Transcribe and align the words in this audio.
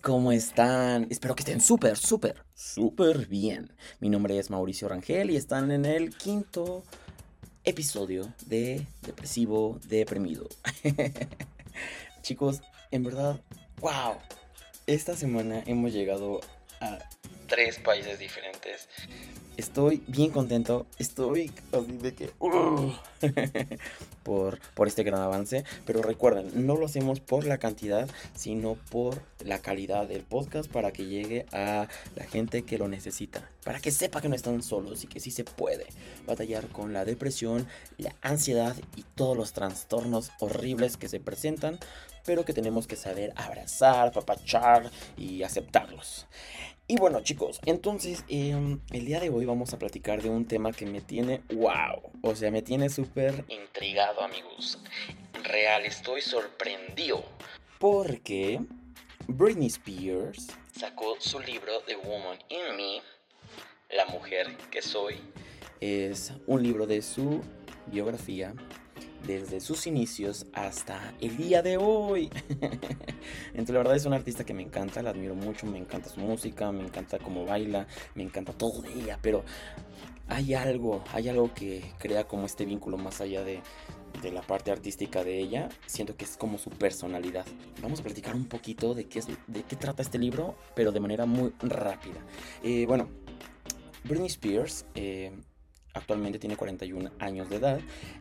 ¿cómo 0.00 0.32
están? 0.32 1.06
Espero 1.10 1.34
que 1.34 1.42
estén 1.42 1.60
súper, 1.60 1.96
súper, 1.96 2.44
súper 2.54 3.26
bien. 3.26 3.72
Mi 4.00 4.08
nombre 4.08 4.38
es 4.38 4.50
Mauricio 4.50 4.88
Rangel 4.88 5.30
y 5.30 5.36
están 5.36 5.70
en 5.70 5.84
el 5.84 6.16
quinto 6.16 6.84
episodio 7.64 8.32
de 8.46 8.86
Depresivo 9.02 9.78
Deprimido. 9.88 10.48
chicos, 12.22 12.62
en 12.90 13.02
verdad, 13.02 13.40
wow. 13.80 14.16
Esta 14.86 15.16
semana 15.16 15.62
hemos 15.66 15.92
llegado 15.92 16.40
a 16.80 16.98
tres 17.46 17.78
países 17.78 18.18
diferentes. 18.18 18.88
Estoy 19.56 20.02
bien 20.08 20.30
contento, 20.30 20.86
estoy 20.98 21.52
así 21.72 21.92
de 21.98 22.14
que... 22.14 22.30
Uh, 22.40 22.92
por, 24.24 24.58
por 24.74 24.88
este 24.88 25.04
gran 25.04 25.20
avance, 25.20 25.64
pero 25.86 26.02
recuerden, 26.02 26.66
no 26.66 26.76
lo 26.76 26.86
hacemos 26.86 27.20
por 27.20 27.46
la 27.46 27.58
cantidad, 27.58 28.08
sino 28.34 28.74
por 28.90 29.22
la 29.44 29.60
calidad 29.60 30.08
del 30.08 30.22
podcast 30.22 30.68
para 30.68 30.92
que 30.92 31.06
llegue 31.06 31.46
a 31.52 31.86
la 32.16 32.24
gente 32.24 32.62
que 32.62 32.78
lo 32.78 32.88
necesita, 32.88 33.48
para 33.62 33.78
que 33.78 33.92
sepa 33.92 34.20
que 34.20 34.28
no 34.28 34.34
están 34.34 34.62
solos 34.62 35.04
y 35.04 35.06
que 35.06 35.20
sí 35.20 35.30
se 35.30 35.44
puede 35.44 35.86
batallar 36.26 36.66
con 36.68 36.92
la 36.92 37.04
depresión, 37.04 37.68
la 37.98 38.14
ansiedad 38.22 38.74
y 38.96 39.04
todos 39.14 39.36
los 39.36 39.52
trastornos 39.52 40.32
horribles 40.40 40.96
que 40.96 41.08
se 41.08 41.20
presentan, 41.20 41.78
pero 42.24 42.44
que 42.44 42.54
tenemos 42.54 42.86
que 42.86 42.96
saber 42.96 43.32
abrazar, 43.36 44.10
papachar 44.10 44.90
y 45.16 45.42
aceptarlos. 45.42 46.26
Y 46.86 46.96
bueno 46.96 47.22
chicos, 47.22 47.60
entonces 47.64 48.24
em, 48.28 48.78
el 48.92 49.06
día 49.06 49.18
de 49.18 49.30
hoy 49.30 49.46
vamos 49.46 49.72
a 49.72 49.78
platicar 49.78 50.20
de 50.20 50.28
un 50.28 50.46
tema 50.46 50.70
que 50.70 50.84
me 50.84 51.00
tiene 51.00 51.40
wow, 51.54 52.12
o 52.20 52.36
sea, 52.36 52.50
me 52.50 52.60
tiene 52.60 52.90
súper 52.90 53.46
intrigado 53.48 54.20
amigos. 54.20 54.78
Real, 55.44 55.86
estoy 55.86 56.20
sorprendido. 56.20 57.24
Porque 57.78 58.60
Britney 59.28 59.68
Spears 59.68 60.48
sacó 60.78 61.16
su 61.20 61.40
libro 61.40 61.80
The 61.86 61.96
Woman 61.96 62.38
in 62.50 62.76
Me, 62.76 63.00
La 63.96 64.04
mujer 64.04 64.54
que 64.70 64.82
soy. 64.82 65.16
Es 65.80 66.34
un 66.46 66.62
libro 66.62 66.86
de 66.86 67.00
su 67.00 67.40
biografía 67.86 68.54
desde 69.26 69.60
sus 69.60 69.86
inicios 69.86 70.46
hasta 70.52 71.14
el 71.20 71.36
día 71.36 71.62
de 71.62 71.76
hoy. 71.76 72.30
Entonces 73.48 73.70
la 73.70 73.78
verdad 73.78 73.96
es 73.96 74.06
una 74.06 74.16
artista 74.16 74.44
que 74.44 74.54
me 74.54 74.62
encanta, 74.62 75.02
la 75.02 75.10
admiro 75.10 75.34
mucho, 75.34 75.66
me 75.66 75.78
encanta 75.78 76.08
su 76.08 76.20
música, 76.20 76.70
me 76.72 76.84
encanta 76.84 77.18
cómo 77.18 77.44
baila, 77.44 77.86
me 78.14 78.22
encanta 78.22 78.52
todo 78.52 78.82
de 78.82 78.92
ella, 78.92 79.18
pero 79.20 79.44
hay 80.28 80.54
algo, 80.54 81.02
hay 81.12 81.28
algo 81.28 81.52
que 81.54 81.92
crea 81.98 82.26
como 82.26 82.46
este 82.46 82.64
vínculo 82.64 82.96
más 82.96 83.20
allá 83.20 83.44
de, 83.44 83.60
la 84.32 84.40
parte 84.40 84.70
artística 84.70 85.22
de 85.22 85.38
ella, 85.38 85.68
siento 85.86 86.16
que 86.16 86.24
es 86.24 86.38
como 86.38 86.56
su 86.56 86.70
personalidad. 86.70 87.44
Vamos 87.82 88.00
a 88.00 88.02
platicar 88.04 88.34
un 88.34 88.46
poquito 88.46 88.94
de 88.94 89.04
qué, 89.04 89.18
es, 89.18 89.26
de 89.26 89.62
qué 89.64 89.76
trata 89.76 90.00
este 90.02 90.18
libro, 90.18 90.56
pero 90.74 90.92
de 90.92 91.00
manera 91.00 91.26
muy 91.26 91.52
rápida. 91.60 92.20
Eh, 92.62 92.86
bueno, 92.86 93.08
Britney 94.04 94.28
Spears 94.28 94.86
eh, 94.94 95.32
actualmente 95.94 96.38
tiene 96.38 96.56
41 96.56 97.10
años 97.20 97.48
de 97.48 97.56
edad 97.56 97.80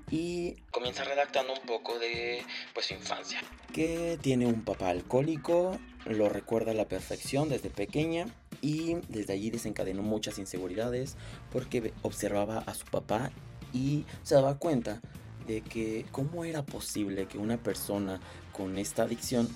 y 0.10 0.54
comienza 0.72 1.04
redactando 1.04 1.54
un 1.54 1.66
poco 1.66 2.00
de 2.00 2.44
pues, 2.74 2.86
su 2.86 2.94
infancia. 2.94 3.42
Que 3.74 4.18
tiene 4.22 4.46
un 4.46 4.64
papá 4.64 4.90
alcohólico, 4.90 5.78
lo 6.06 6.30
recuerda 6.30 6.72
a 6.72 6.76
la 6.76 6.86
perfección 6.86 7.50
desde 7.50 7.70
pequeña 7.70 8.28
y 8.62 8.96
desde 9.10 9.34
allí 9.34 9.50
desencadenó 9.50 10.04
muchas 10.04 10.38
inseguridades 10.38 11.18
porque 11.52 11.94
observaba 12.04 12.60
a 12.60 12.74
su 12.76 12.86
papá 12.86 13.32
y 13.74 14.06
se 14.22 14.36
daba 14.36 14.58
cuenta 14.58 15.02
de 15.48 15.62
que 15.62 16.06
cómo 16.12 16.46
era 16.46 16.64
posible 16.64 17.28
que 17.28 17.38
una 17.38 17.58
persona 17.58 18.22
con 18.54 18.78
esta 18.78 19.04
adicción 19.04 19.50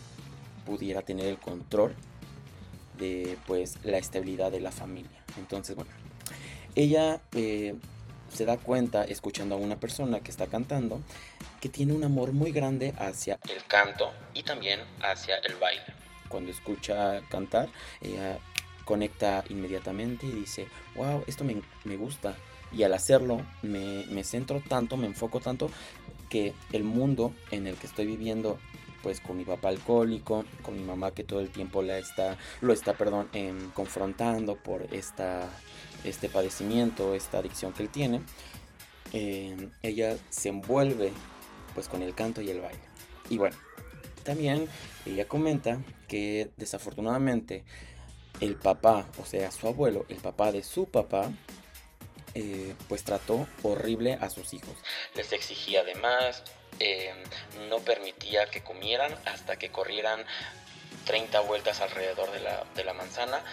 pudiera 0.65 1.02
tener 1.03 1.27
el 1.27 1.37
control 1.37 1.95
de 2.97 3.37
pues 3.45 3.77
la 3.83 3.97
estabilidad 3.97 4.52
de 4.52 4.59
la 4.59 4.71
familia. 4.71 5.23
Entonces, 5.37 5.75
bueno, 5.75 5.92
ella 6.75 7.21
eh, 7.33 7.75
se 8.33 8.45
da 8.45 8.58
cuenta 8.58 9.04
escuchando 9.04 9.55
a 9.55 9.58
una 9.58 9.80
persona 9.80 10.20
que 10.20 10.32
está 10.32 10.48
cantando 10.48 11.02
que 11.61 11.70
tiene 11.70 11.93
un 11.93 12.04
amor 12.04 12.33
muy 12.33 12.52
grande 12.52 12.93
hacia 12.98 13.39
el 13.49 13.64
canto 13.65 14.11
y 14.33 14.43
también 14.43 14.82
hacia 15.02 15.38
el 15.38 15.55
baile. 15.55 15.83
Cuando 16.30 16.52
escucha 16.52 17.21
cantar, 17.30 17.70
ella 18.02 18.37
conecta 18.86 19.43
inmediatamente 19.49 20.26
y 20.26 20.32
dice, 20.32 20.67
wow, 20.95 21.23
esto 21.27 21.43
me, 21.43 21.61
me 21.83 21.98
gusta. 21.98 22.36
Y 22.71 22.83
al 22.83 22.93
hacerlo 22.93 23.45
me, 23.61 24.05
me, 24.10 24.23
centro 24.23 24.61
tanto, 24.67 24.98
me 24.98 25.08
enfoco 25.08 25.39
tanto 25.39 25.70
que 26.30 26.54
el 26.73 26.83
mundo 26.83 27.33
en 27.52 27.67
el 27.67 27.76
que 27.76 27.87
estoy 27.87 28.05
viviendo, 28.05 28.60
pues 29.04 29.21
con 29.21 29.37
mi 29.37 29.45
papá 29.45 29.70
alcohólico, 29.70 30.43
con 30.61 30.76
mi 30.76 30.83
mamá 30.83 31.11
que 31.11 31.23
todo 31.23 31.39
el 31.39 31.49
tiempo 31.49 31.82
la 31.82 31.98
está, 31.98 32.37
lo 32.61 32.73
está, 32.73 32.93
perdón, 32.93 33.30
em, 33.33 33.70
confrontando 33.71 34.55
por 34.55 34.93
esta 34.93 35.49
este 36.09 36.29
padecimiento, 36.29 37.13
esta 37.13 37.39
adicción 37.39 37.73
que 37.73 37.83
él 37.83 37.89
tiene, 37.89 38.21
eh, 39.13 39.69
ella 39.83 40.17
se 40.29 40.49
envuelve 40.49 41.11
pues 41.73 41.87
con 41.87 42.01
el 42.01 42.15
canto 42.15 42.41
y 42.41 42.49
el 42.49 42.61
baile. 42.61 42.81
Y 43.29 43.37
bueno, 43.37 43.55
también 44.23 44.67
ella 45.05 45.27
comenta 45.27 45.79
que 46.07 46.49
desafortunadamente 46.57 47.63
el 48.41 48.55
papá, 48.55 49.07
o 49.19 49.25
sea, 49.25 49.51
su 49.51 49.67
abuelo, 49.67 50.05
el 50.09 50.17
papá 50.17 50.51
de 50.51 50.63
su 50.63 50.85
papá, 50.85 51.31
eh, 52.33 52.75
pues 52.87 53.03
trató 53.03 53.47
horrible 53.63 54.13
a 54.21 54.29
sus 54.29 54.53
hijos. 54.53 54.75
Les 55.15 55.31
exigía 55.31 55.81
además, 55.81 56.43
eh, 56.79 57.11
no 57.69 57.79
permitía 57.79 58.45
que 58.49 58.61
comieran 58.61 59.11
hasta 59.25 59.57
que 59.57 59.69
corrieran 59.69 60.23
30 61.05 61.39
vueltas 61.41 61.81
alrededor 61.81 62.31
de 62.31 62.41
la, 62.41 62.65
de 62.75 62.83
la 62.83 62.93
manzana 62.93 63.43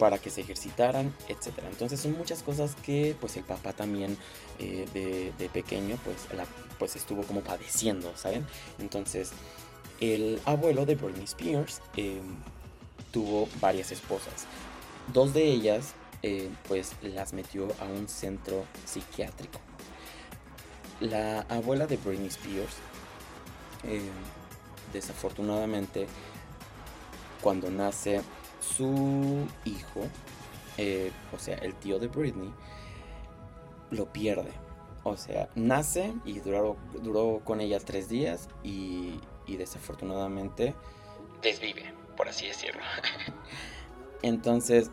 para 0.00 0.16
que 0.16 0.30
se 0.30 0.40
ejercitaran, 0.40 1.14
etcétera. 1.28 1.68
Entonces 1.68 2.00
son 2.00 2.16
muchas 2.16 2.42
cosas 2.42 2.74
que 2.74 3.14
pues 3.20 3.36
el 3.36 3.44
papá 3.44 3.74
también 3.74 4.16
eh, 4.58 5.32
de, 5.38 5.48
pequeño 5.50 5.98
pues, 6.02 6.26
pues 6.78 6.96
estuvo 6.96 7.22
como 7.22 7.42
padeciendo, 7.42 8.10
¿saben? 8.16 8.46
Entonces 8.78 9.32
el 10.00 10.40
abuelo 10.46 10.86
de 10.86 10.94
Britney 10.94 11.24
Spears 11.24 11.82
em, 11.98 12.36
tuvo 13.12 13.46
varias 13.60 13.92
esposas. 13.92 14.46
Dos 15.12 15.34
de 15.34 15.44
ellas 15.44 15.92
eh, 16.22 16.48
pues 16.66 16.92
las 17.02 17.34
metió 17.34 17.68
a 17.78 17.84
un 17.84 18.08
centro 18.08 18.64
psiquiátrico. 18.86 19.60
La 21.00 21.40
abuela 21.42 21.86
de 21.86 21.98
Britney 21.98 22.28
Spears 22.28 22.76
em, 23.84 24.00
desafortunadamente 24.94 26.06
cuando 27.42 27.70
nace 27.70 28.22
su 28.60 29.46
hijo, 29.64 30.02
eh, 30.76 31.10
o 31.32 31.38
sea, 31.38 31.56
el 31.56 31.74
tío 31.74 31.98
de 31.98 32.08
Britney, 32.08 32.52
lo 33.90 34.12
pierde. 34.12 34.50
O 35.02 35.16
sea, 35.16 35.48
nace 35.54 36.12
y 36.24 36.40
duró, 36.40 36.76
duró 37.02 37.40
con 37.44 37.60
ella 37.60 37.80
tres 37.80 38.08
días 38.08 38.48
y, 38.62 39.18
y 39.46 39.56
desafortunadamente 39.56 40.74
desvive, 41.42 41.92
por 42.16 42.28
así 42.28 42.46
decirlo. 42.46 42.82
Entonces, 44.22 44.90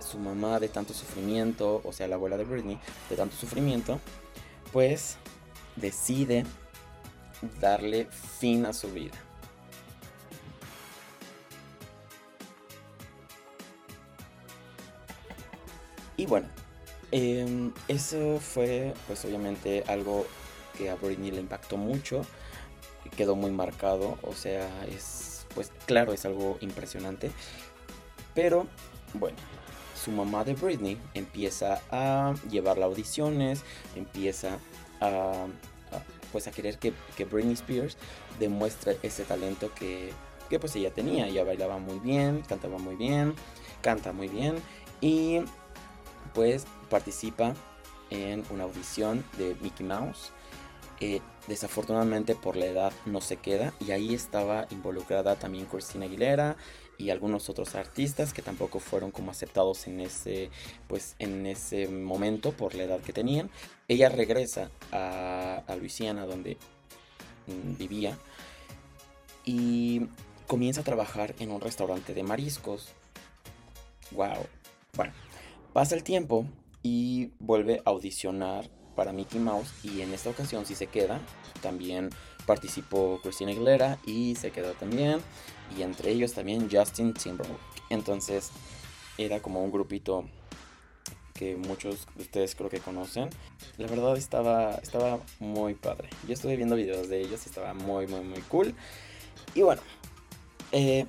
su 0.00 0.18
mamá 0.18 0.58
de 0.58 0.68
tanto 0.68 0.92
sufrimiento, 0.92 1.80
o 1.84 1.92
sea, 1.92 2.08
la 2.08 2.16
abuela 2.16 2.36
de 2.36 2.44
Britney, 2.44 2.78
de 3.08 3.16
tanto 3.16 3.36
sufrimiento, 3.36 4.00
pues 4.72 5.16
decide 5.76 6.44
darle 7.60 8.06
fin 8.06 8.66
a 8.66 8.72
su 8.72 8.90
vida. 8.92 9.14
Y 16.22 16.26
bueno, 16.26 16.46
em, 17.10 17.72
eso 17.88 18.38
fue 18.38 18.94
pues 19.08 19.24
obviamente 19.24 19.82
algo 19.88 20.24
que 20.78 20.88
a 20.88 20.94
Britney 20.94 21.32
le 21.32 21.40
impactó 21.40 21.76
mucho, 21.76 22.24
quedó 23.16 23.34
muy 23.34 23.50
marcado, 23.50 24.18
o 24.22 24.32
sea, 24.32 24.68
es 24.84 25.46
pues 25.52 25.72
claro, 25.84 26.12
es 26.12 26.24
algo 26.24 26.58
impresionante. 26.60 27.32
Pero 28.36 28.68
bueno, 29.14 29.36
su 30.00 30.12
mamá 30.12 30.44
de 30.44 30.54
Britney 30.54 30.96
empieza 31.14 31.82
a 31.90 32.34
llevarla 32.48 32.84
a 32.84 32.88
audiciones, 32.88 33.64
empieza 33.96 34.58
a, 35.00 35.46
pues 36.30 36.46
a 36.46 36.52
querer 36.52 36.78
que, 36.78 36.92
que, 37.16 37.24
Britney 37.24 37.54
Spears 37.54 37.96
demuestre 38.38 38.96
ese 39.02 39.24
talento 39.24 39.74
que, 39.74 40.12
que 40.48 40.60
pues 40.60 40.76
ella 40.76 40.92
tenía. 40.92 41.26
Ella 41.26 41.42
bailaba 41.42 41.78
muy 41.78 41.98
bien, 41.98 42.42
cantaba 42.48 42.78
muy 42.78 42.94
bien, 42.94 43.34
canta 43.80 44.12
muy 44.12 44.28
bien 44.28 44.62
y 45.02 45.40
pues 46.34 46.66
participa 46.90 47.54
en 48.10 48.44
una 48.50 48.64
audición 48.64 49.24
de 49.38 49.56
Mickey 49.60 49.86
Mouse. 49.86 50.30
Eh, 51.00 51.20
desafortunadamente 51.48 52.36
por 52.36 52.56
la 52.56 52.66
edad 52.66 52.92
no 53.06 53.20
se 53.20 53.36
queda 53.36 53.74
y 53.80 53.90
ahí 53.90 54.14
estaba 54.14 54.66
involucrada 54.70 55.34
también 55.34 55.66
Christina 55.66 56.04
Aguilera 56.04 56.56
y 56.96 57.10
algunos 57.10 57.48
otros 57.48 57.74
artistas 57.74 58.32
que 58.32 58.42
tampoco 58.42 58.78
fueron 58.78 59.10
como 59.10 59.32
aceptados 59.32 59.88
en 59.88 59.98
ese 59.98 60.50
pues 60.86 61.16
en 61.18 61.46
ese 61.46 61.88
momento 61.88 62.52
por 62.52 62.76
la 62.76 62.84
edad 62.84 63.00
que 63.00 63.12
tenían 63.12 63.50
ella 63.88 64.10
regresa 64.10 64.70
a, 64.92 65.64
a 65.66 65.74
Luisiana 65.74 66.24
donde 66.24 66.56
mm, 67.48 67.76
vivía 67.76 68.16
y 69.44 70.06
comienza 70.46 70.82
a 70.82 70.84
trabajar 70.84 71.34
en 71.38 71.50
un 71.50 71.60
restaurante 71.60 72.14
de 72.14 72.22
mariscos. 72.22 72.88
Wow. 74.10 74.46
Bueno, 74.94 75.12
pasa 75.72 75.94
el 75.94 76.02
tiempo 76.02 76.46
y 76.82 77.30
vuelve 77.38 77.82
a 77.84 77.90
audicionar 77.90 78.68
para 78.96 79.12
Mickey 79.12 79.40
Mouse 79.40 79.72
y 79.82 80.02
en 80.02 80.12
esta 80.12 80.30
ocasión 80.30 80.66
sí 80.66 80.74
se 80.74 80.86
queda. 80.86 81.20
También 81.62 82.10
participó 82.46 83.20
Christina 83.22 83.52
Aguilera 83.52 83.98
y 84.06 84.34
se 84.36 84.50
quedó 84.50 84.72
también. 84.72 85.20
Y 85.76 85.82
entre 85.82 86.10
ellos 86.10 86.34
también 86.34 86.68
Justin 86.70 87.14
Timberlake. 87.14 87.58
Entonces 87.90 88.50
era 89.16 89.40
como 89.40 89.62
un 89.62 89.70
grupito 89.70 90.24
que 91.34 91.56
muchos 91.56 92.06
de 92.16 92.22
ustedes 92.22 92.54
creo 92.54 92.68
que 92.68 92.78
conocen. 92.78 93.30
La 93.78 93.86
verdad 93.86 94.16
estaba, 94.16 94.74
estaba 94.74 95.18
muy 95.40 95.74
padre. 95.74 96.08
Yo 96.26 96.34
estuve 96.34 96.56
viendo 96.56 96.76
videos 96.76 97.08
de 97.08 97.20
ellos 97.20 97.40
y 97.46 97.48
estaba 97.48 97.72
muy, 97.74 98.06
muy, 98.06 98.20
muy 98.20 98.40
cool. 98.42 98.74
Y 99.54 99.62
bueno, 99.62 99.82
eh, 100.72 101.06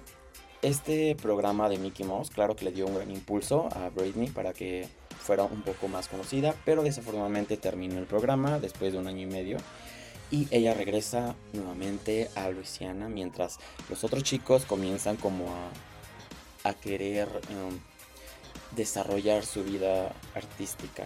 este 0.64 1.16
programa 1.16 1.70
de 1.70 1.78
Mickey 1.78 2.06
Mouse, 2.06 2.30
claro 2.30 2.56
que 2.56 2.66
le 2.66 2.72
dio 2.72 2.88
un 2.88 2.96
gran 2.96 3.12
impulso 3.12 3.68
a 3.76 3.90
Britney 3.90 4.30
para 4.30 4.54
que 4.54 4.88
fuera 5.20 5.44
un 5.44 5.62
poco 5.62 5.88
más 5.88 6.08
conocida, 6.08 6.56
pero 6.66 6.84
desafortunadamente 6.84 7.58
terminó 7.58 8.00
el 8.00 8.06
programa 8.06 8.60
después 8.60 8.94
de 8.94 9.00
un 9.00 9.08
año 9.08 9.22
y 9.22 9.26
medio 9.26 9.58
y 10.32 10.48
ella 10.52 10.74
regresa 10.74 11.36
nuevamente 11.52 12.30
a 12.36 12.50
Luisiana 12.50 13.08
mientras 13.08 13.60
los 13.90 14.04
otros 14.04 14.24
chicos 14.24 14.66
comienzan 14.66 15.18
como 15.18 15.46
a, 16.64 16.74
querer 16.74 17.28
em, 17.50 17.80
desarrollar 18.76 19.46
su 19.46 19.64
vida 19.64 20.14
artística. 20.34 21.06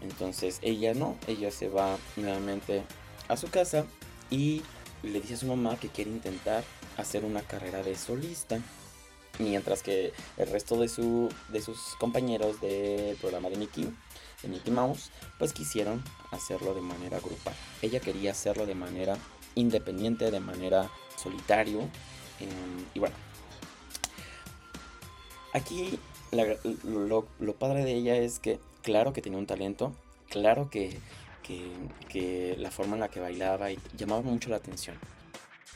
Entonces 0.00 0.58
ella 0.60 0.92
no, 0.92 1.16
ella 1.28 1.50
se 1.52 1.68
va 1.68 1.96
nuevamente 2.16 2.82
a 3.28 3.36
su 3.36 3.48
casa 3.48 3.86
y 4.28 4.62
le 5.02 5.20
dice 5.20 5.34
a 5.34 5.38
su 5.38 5.46
mamá 5.46 5.76
que 5.76 5.88
quiere 5.88 6.10
intentar 6.10 6.64
hacer 6.96 7.24
una 7.24 7.42
carrera 7.42 7.82
de 7.82 7.96
solista. 7.96 8.58
Mientras 9.38 9.82
que 9.82 10.12
el 10.36 10.46
resto 10.48 10.76
de, 10.76 10.88
su, 10.88 11.30
de 11.48 11.62
sus 11.62 11.96
compañeros 11.98 12.60
del 12.60 13.16
programa 13.16 13.48
de 13.48 13.56
Mickey, 13.56 13.90
de 14.42 14.70
Mouse, 14.70 15.10
pues 15.38 15.52
quisieron 15.52 16.02
hacerlo 16.30 16.74
de 16.74 16.80
manera 16.80 17.18
grupal. 17.20 17.54
Ella 17.80 18.00
quería 18.00 18.32
hacerlo 18.32 18.66
de 18.66 18.74
manera 18.74 19.16
independiente, 19.54 20.30
de 20.30 20.40
manera 20.40 20.90
solitario. 21.16 21.80
Em, 22.40 22.84
y 22.94 22.98
bueno, 22.98 23.14
aquí 25.52 25.98
lo, 26.32 27.54
padre 27.54 27.84
de 27.84 27.94
ella 27.94 28.16
es 28.16 28.38
que, 28.38 28.58
claro 28.82 29.12
que 29.12 29.22
tenía 29.22 29.38
un 29.38 29.46
talento, 29.46 29.92
claro 30.28 30.70
que, 30.70 30.98
que 31.42 32.56
la 32.58 32.70
forma 32.70 32.94
en 32.94 33.00
la 33.00 33.08
que 33.08 33.20
bailaba 33.20 33.70
y 33.70 33.78
llamaba 33.96 34.22
mucho 34.22 34.50
la 34.50 34.56
atención. 34.56 34.96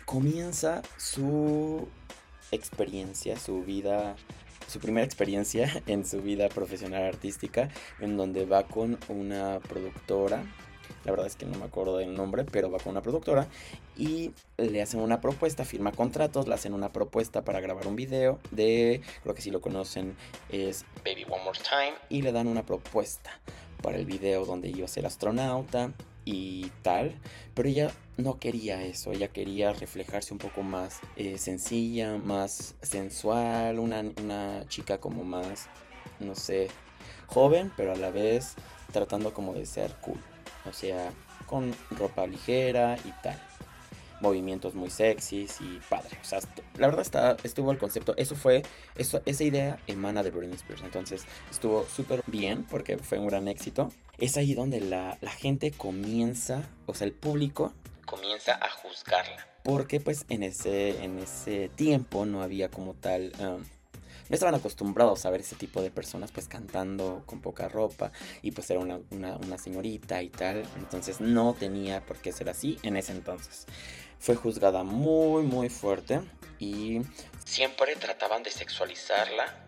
Comienza 0.06 0.82
su 0.99 1.88
experiencia, 2.53 3.37
su 3.37 3.64
vida, 3.64 4.14
su 4.69 4.79
primera 4.79 5.05
experiencia 5.05 5.82
en 5.88 6.06
su 6.06 6.23
vida 6.23 6.49
profesional 6.49 7.03
artística, 7.03 7.70
en 7.99 8.17
donde 8.17 8.47
va 8.47 8.69
con 8.69 8.99
una 9.08 9.58
productora. 9.69 10.44
La 11.05 11.11
verdad 11.11 11.26
es 11.26 11.35
que 11.35 11.44
no 11.44 11.58
me 11.58 11.64
acuerdo 11.64 11.97
del 11.97 12.14
nombre, 12.14 12.44
pero 12.44 12.70
va 12.70 12.79
con 12.79 12.93
una 12.93 13.03
productora 13.03 13.49
y 13.97 14.31
le 14.58 14.81
hacen 14.81 15.00
una 15.00 15.20
propuesta, 15.20 15.64
firma 15.64 15.91
contratos, 15.91 16.47
le 16.47 16.55
hacen 16.55 16.73
una 16.73 16.93
propuesta 16.93 17.43
para 17.43 17.59
grabar 17.61 17.88
un 17.88 17.97
video 17.97 18.38
de, 18.52 19.02
creo 19.25 19.35
que 19.35 19.43
si 19.43 19.50
lo 19.50 19.61
conocen, 19.61 20.17
es 20.50 20.85
Baby 21.05 21.25
One 21.29 21.43
More 21.43 21.59
Time, 21.59 21.94
y 22.11 22.23
le 22.23 22.31
dan 22.31 22.47
una 22.47 22.64
propuesta 22.64 23.41
para 23.82 23.97
el 23.97 24.06
video 24.06 24.47
donde 24.47 24.69
iba 24.69 24.85
a 24.85 24.88
ser 24.88 25.05
astronauta 25.05 25.93
y 26.26 26.70
tal, 26.82 27.14
pero 27.55 27.69
ella 27.70 27.90
no 28.19 28.38
quería 28.38 28.82
eso, 28.82 29.12
ella 29.12 29.28
quería 29.28 29.73
reflejarse 29.73 30.34
un 30.34 30.38
poco 30.38 30.62
más 30.62 31.00
eh, 31.17 31.38
sencilla, 31.38 32.19
más 32.19 32.75
sensual, 32.82 33.78
una, 33.78 34.02
una 34.23 34.69
chica 34.69 34.99
como 34.99 35.25
más, 35.25 35.69
no 36.20 36.34
sé, 36.34 36.69
joven, 37.28 37.73
pero 37.76 37.93
a 37.93 37.96
la 37.96 38.11
vez 38.11 38.56
tratando 38.93 39.32
como 39.32 39.55
de 39.55 39.64
ser 39.64 39.94
cool, 40.02 40.20
o 40.69 40.73
sea, 40.73 41.12
con 41.46 41.75
ropa 41.93 42.26
ligera 42.26 42.99
y 43.05 43.12
tal 43.23 43.40
movimientos 44.20 44.74
muy 44.74 44.90
sexys 44.90 45.60
y 45.60 45.80
padre. 45.88 46.18
O 46.20 46.24
sea, 46.24 46.40
la 46.78 46.86
verdad 46.86 47.02
está, 47.02 47.36
estuvo 47.42 47.72
el 47.72 47.78
concepto. 47.78 48.14
Eso 48.16 48.34
fue, 48.34 48.62
eso, 48.96 49.20
esa 49.26 49.44
idea 49.44 49.78
emana 49.86 50.22
de 50.22 50.30
Britney 50.30 50.56
Spears. 50.56 50.82
Entonces 50.82 51.24
estuvo 51.50 51.86
súper 51.86 52.22
bien 52.26 52.64
porque 52.64 52.98
fue 52.98 53.18
un 53.18 53.26
gran 53.26 53.48
éxito. 53.48 53.90
Es 54.18 54.36
ahí 54.36 54.54
donde 54.54 54.80
la, 54.80 55.18
gente 55.38 55.70
comienza, 55.70 56.62
o 56.86 56.94
sea, 56.94 57.06
el 57.06 57.12
público 57.12 57.72
comienza 58.06 58.54
a 58.54 58.70
juzgarla. 58.70 59.46
Porque 59.62 60.00
pues 60.00 60.24
en 60.28 60.42
ese, 60.42 61.02
en 61.04 61.18
ese 61.18 61.68
tiempo 61.74 62.24
no 62.24 62.42
había 62.42 62.70
como 62.70 62.94
tal... 62.94 63.32
Um, 63.38 63.64
no 64.28 64.34
estaban 64.34 64.55
acostumbrados 64.55 65.25
a 65.25 65.31
ver 65.31 65.40
ese 65.40 65.56
tipo 65.56 65.82
de 65.82 65.90
personas 65.90 66.32
pues 66.32 66.49
cantando 66.49 67.23
con 67.26 67.40
poca 67.40 67.69
ropa 67.69 68.12
y 68.43 68.50
pues 68.50 68.70
era 68.70 68.81
una, 68.81 68.99
una, 69.11 69.58
señorita 69.58 70.23
y 70.23 70.31
tal. 70.31 70.64
Entonces 70.76 71.20
no 71.20 71.55
tenía 71.58 72.05
por 72.05 72.17
qué 72.19 72.32
ser 72.32 72.49
así 72.49 72.78
en 72.82 72.96
ese 72.96 73.12
entonces 73.12 73.67
fue 74.19 74.34
juzgada 74.34 74.82
muy 74.82 75.43
muy 75.43 75.69
fuerte 75.69 76.20
y 76.58 77.00
siempre 77.44 77.94
trataban 77.96 78.43
de 78.43 78.50
sexualizarla 78.50 79.67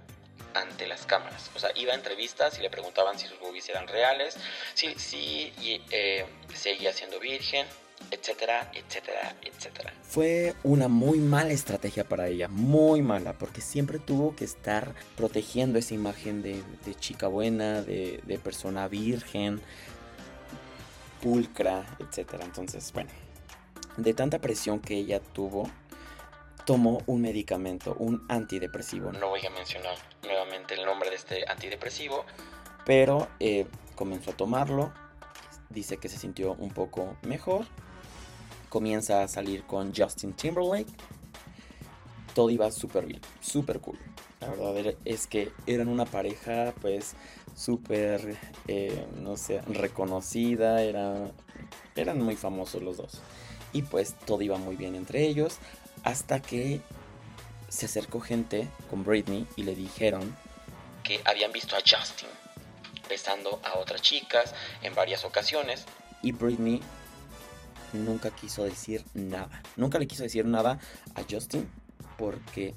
ante 0.55 0.87
las 0.87 1.06
cámaras. 1.06 1.50
O 1.55 1.58
sea, 1.58 1.70
iba 1.75 1.93
a 1.93 1.94
entrevistas 1.94 2.58
y 2.58 2.62
le 2.62 2.70
preguntaban 2.70 3.19
si 3.19 3.26
sus 3.26 3.38
boobies 3.38 3.69
eran 3.69 3.87
reales, 3.87 4.37
si, 4.75 4.94
si 4.94 5.52
eh, 5.90 6.26
seguía 6.55 6.93
siendo 6.93 7.20
virgen, 7.20 7.66
etcétera, 8.10 8.70
etcétera, 8.74 9.36
etcétera. 9.42 9.92
Fue 10.02 10.54
una 10.62 10.88
muy 10.88 11.18
mala 11.18 11.52
estrategia 11.52 12.04
para 12.04 12.28
ella, 12.28 12.48
muy 12.48 13.02
mala, 13.02 13.32
porque 13.34 13.60
siempre 13.60 13.98
tuvo 13.98 14.34
que 14.34 14.44
estar 14.44 14.94
protegiendo 15.16 15.78
esa 15.78 15.94
imagen 15.94 16.42
de, 16.42 16.62
chica 16.98 17.28
buena, 17.28 17.82
de, 17.82 18.20
de 18.24 18.38
persona 18.38 18.88
virgen, 18.88 19.60
pulcra, 21.22 21.84
etcétera. 21.98 22.44
Entonces, 22.44 22.92
bueno, 22.92 23.10
de 23.96 24.14
tanta 24.14 24.38
presión 24.38 24.80
que 24.80 24.94
ella 24.94 25.20
tuvo, 25.20 25.68
tomó 26.64 27.02
un 27.06 27.22
medicamento, 27.22 27.94
un 27.98 28.24
antidepresivo. 28.28 29.12
No 29.12 29.30
voy 29.30 29.44
a 29.44 29.50
mencionar 29.50 29.96
nuevamente 30.22 30.74
el 30.74 30.84
nombre 30.84 31.10
de 31.10 31.16
este 31.16 31.44
antidepresivo, 31.48 32.24
pero 32.84 33.28
eh, 33.40 33.66
comenzó 33.94 34.30
a 34.30 34.36
tomarlo. 34.36 34.92
Dice 35.70 35.98
que 35.98 36.08
se 36.08 36.17
sintió 36.17 36.52
un 36.52 36.70
poco 36.70 37.17
mejor. 37.22 37.67
Comienza 38.69 39.22
a 39.22 39.29
salir 39.29 39.65
con 39.65 39.94
Justin 39.94 40.32
Timberlake. 40.32 40.93
Todo 42.34 42.51
iba 42.51 42.70
súper 42.70 43.06
bien, 43.06 43.20
súper 43.41 43.81
cool. 43.81 43.98
La 44.41 44.48
verdad 44.48 44.94
es 45.05 45.27
que 45.27 45.51
eran 45.67 45.89
una 45.89 46.05
pareja 46.05 46.72
pues 46.81 47.15
súper, 47.56 48.37
eh, 48.69 49.06
no 49.20 49.37
sé, 49.37 49.60
reconocida. 49.63 50.82
Era, 50.82 51.32
eran 51.96 52.20
muy 52.20 52.37
famosos 52.37 52.82
los 52.82 52.96
dos 52.96 53.20
y 53.72 53.82
pues 53.82 54.15
todo 54.27 54.43
iba 54.43 54.56
muy 54.58 54.77
bien 54.77 54.94
entre 54.94 55.27
ellos 55.27 55.58
hasta 56.05 56.41
que 56.41 56.81
se 57.69 57.87
acercó 57.87 58.20
gente 58.20 58.69
con 58.89 59.05
Britney 59.05 59.46
y 59.56 59.63
le 59.63 59.75
dijeron 59.75 60.37
que 61.03 61.20
habían 61.25 61.53
visto 61.53 61.77
a 61.77 61.81
Justin 61.81 62.29
besando 63.08 63.60
a 63.65 63.79
otras 63.79 64.03
chicas 64.03 64.55
en 64.82 64.94
varias 64.94 65.25
ocasiones 65.25 65.84
y 66.22 66.32
Britney 66.32 66.81
nunca 67.92 68.30
quiso 68.30 68.64
decir 68.64 69.04
nada. 69.14 69.62
Nunca 69.76 69.98
le 69.98 70.06
quiso 70.06 70.22
decir 70.22 70.44
nada 70.44 70.78
a 71.14 71.22
Justin 71.28 71.68
porque 72.16 72.74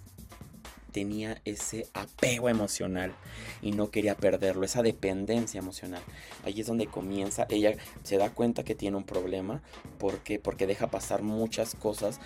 tenía 0.92 1.42
ese 1.46 1.88
apego 1.94 2.50
emocional 2.50 3.14
y 3.62 3.72
no 3.72 3.92
quería 3.92 4.16
perderlo, 4.16 4.66
esa 4.66 4.84
dependencia 4.84 5.60
emocional. 5.60 6.02
Ahí 6.46 6.60
es 6.62 6.68
donde 6.68 6.88
comienza, 6.88 7.48
ella 7.50 7.76
se 8.04 8.18
da 8.18 8.30
cuenta 8.30 8.64
que 8.64 8.76
tiene 8.76 8.98
un 8.98 9.06
problema 9.06 9.62
porque 9.98 10.40
porque 10.40 10.68
deja 10.68 10.88
pasar 10.88 11.22
muchas 11.22 11.76
cosas 11.76 12.20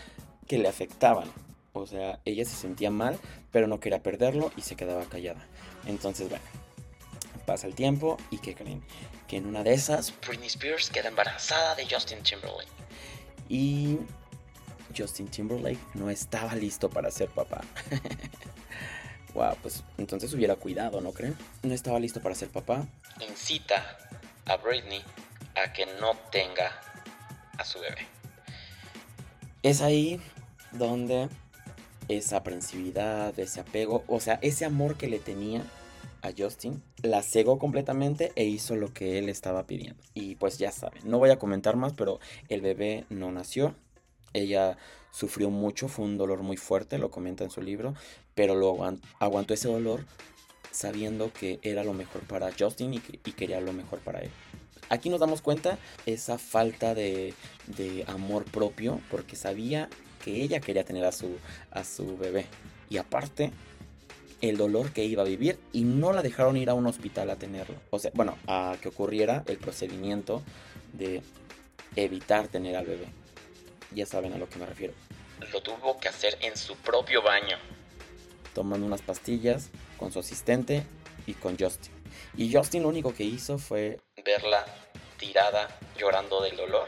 que 0.47 0.57
le 0.57 0.67
afectaban. 0.67 1.29
O 1.73 1.85
sea, 1.85 2.19
ella 2.25 2.45
se 2.45 2.55
sentía 2.55 2.89
mal, 2.89 3.17
pero 3.51 3.67
no 3.67 3.79
quería 3.79 4.01
perderlo 4.01 4.51
y 4.55 4.61
se 4.61 4.75
quedaba 4.75 5.05
callada. 5.05 5.45
Entonces, 5.85 6.29
bueno, 6.29 6.43
pasa 7.45 7.67
el 7.67 7.75
tiempo 7.75 8.17
y 8.31 8.39
¿qué 8.39 8.55
creen? 8.55 8.83
Que 9.27 9.37
en 9.37 9.45
una 9.45 9.63
de 9.63 9.73
esas, 9.73 10.13
Britney 10.27 10.47
Spears 10.47 10.89
queda 10.89 11.09
embarazada 11.09 11.75
de 11.75 11.87
Justin 11.89 12.21
Timberlake. 12.23 12.69
Y 13.49 13.99
Justin 14.97 15.27
Timberlake 15.27 15.79
no 15.93 16.09
estaba 16.09 16.55
listo 16.55 16.89
para 16.89 17.11
ser 17.11 17.29
papá. 17.29 17.61
wow, 19.33 19.55
pues 19.61 19.83
entonces 19.97 20.33
hubiera 20.33 20.55
cuidado, 20.55 21.01
¿no 21.01 21.11
creen? 21.11 21.37
No 21.63 21.73
estaba 21.73 21.99
listo 21.99 22.21
para 22.21 22.35
ser 22.35 22.49
papá. 22.49 22.85
Incita 23.27 23.97
a 24.45 24.57
Britney 24.57 25.03
a 25.55 25.71
que 25.73 25.85
no 25.99 26.15
tenga 26.31 26.71
a 27.57 27.63
su 27.63 27.79
bebé. 27.79 28.07
Es 29.63 29.81
ahí 29.81 30.21
donde 30.71 31.29
esa 32.07 32.37
aprensividad, 32.37 33.37
ese 33.39 33.61
apego, 33.61 34.03
o 34.07 34.19
sea, 34.19 34.39
ese 34.41 34.65
amor 34.65 34.97
que 34.97 35.07
le 35.07 35.19
tenía 35.19 35.63
Justin, 36.37 36.81
la 37.01 37.21
cegó 37.23 37.59
completamente 37.59 38.31
e 38.35 38.45
hizo 38.45 38.75
lo 38.75 38.93
que 38.93 39.17
él 39.17 39.29
estaba 39.29 39.67
pidiendo. 39.67 40.01
Y 40.13 40.35
pues 40.35 40.57
ya 40.57 40.71
saben, 40.71 41.01
no 41.05 41.19
voy 41.19 41.29
a 41.29 41.39
comentar 41.39 41.75
más, 41.75 41.93
pero 41.93 42.19
el 42.49 42.61
bebé 42.61 43.05
no 43.09 43.31
nació. 43.31 43.75
Ella 44.33 44.77
sufrió 45.11 45.49
mucho, 45.49 45.87
fue 45.87 46.05
un 46.05 46.17
dolor 46.17 46.43
muy 46.43 46.57
fuerte, 46.57 46.97
lo 46.97 47.09
comenta 47.11 47.43
en 47.43 47.49
su 47.49 47.61
libro, 47.61 47.93
pero 48.33 48.55
lo 48.55 48.77
aguantó 49.19 49.53
ese 49.53 49.69
dolor 49.69 50.05
sabiendo 50.71 51.31
que 51.31 51.59
era 51.63 51.83
lo 51.83 51.93
mejor 51.93 52.21
para 52.23 52.51
Justin 52.57 52.93
y, 52.93 52.97
y 52.97 53.31
quería 53.31 53.61
lo 53.61 53.71
mejor 53.71 53.99
para 53.99 54.19
él. 54.19 54.31
Aquí 54.89 55.09
nos 55.09 55.19
damos 55.19 55.41
cuenta 55.41 55.79
esa 56.05 56.37
falta 56.37 56.93
de, 56.93 57.33
de, 57.65 58.03
amor 58.07 58.45
propio 58.45 59.01
porque 59.09 59.35
sabía 59.35 59.89
que 60.23 60.43
ella 60.43 60.59
quería 60.59 60.83
tener 60.83 61.05
a 61.05 61.11
su, 61.11 61.37
a 61.71 61.83
su 61.83 62.17
bebé. 62.17 62.45
Y 62.89 62.97
aparte, 62.97 63.51
el 64.41 64.57
dolor 64.57 64.91
que 64.91 65.03
iba 65.03 65.23
a 65.23 65.25
vivir 65.25 65.59
y 65.71 65.83
no 65.83 66.13
la 66.13 66.21
dejaron 66.21 66.57
ir 66.57 66.69
a 66.69 66.73
un 66.73 66.85
hospital 66.85 67.29
a 67.29 67.35
tenerlo. 67.35 67.75
O 67.89 67.99
sea, 67.99 68.11
bueno, 68.13 68.37
a 68.47 68.75
que 68.81 68.89
ocurriera 68.89 69.43
el 69.47 69.57
procedimiento 69.57 70.43
de 70.93 71.21
evitar 71.95 72.47
tener 72.47 72.75
al 72.75 72.85
bebé. 72.85 73.07
Ya 73.93 74.05
saben 74.05 74.33
a 74.33 74.37
lo 74.37 74.49
que 74.49 74.59
me 74.59 74.65
refiero. 74.65 74.93
Lo 75.51 75.61
tuvo 75.61 75.99
que 75.99 76.09
hacer 76.09 76.37
en 76.41 76.57
su 76.57 76.75
propio 76.77 77.21
baño. 77.21 77.57
Tomando 78.53 78.85
unas 78.85 79.01
pastillas 79.01 79.69
con 79.97 80.11
su 80.11 80.19
asistente 80.19 80.83
y 81.25 81.33
con 81.33 81.57
Justin. 81.57 81.91
Y 82.37 82.53
Justin 82.53 82.83
lo 82.83 82.89
único 82.89 83.13
que 83.13 83.23
hizo 83.23 83.57
fue 83.57 83.99
verla 84.23 84.65
tirada 85.17 85.67
llorando 85.97 86.41
del 86.41 86.57
dolor, 86.57 86.87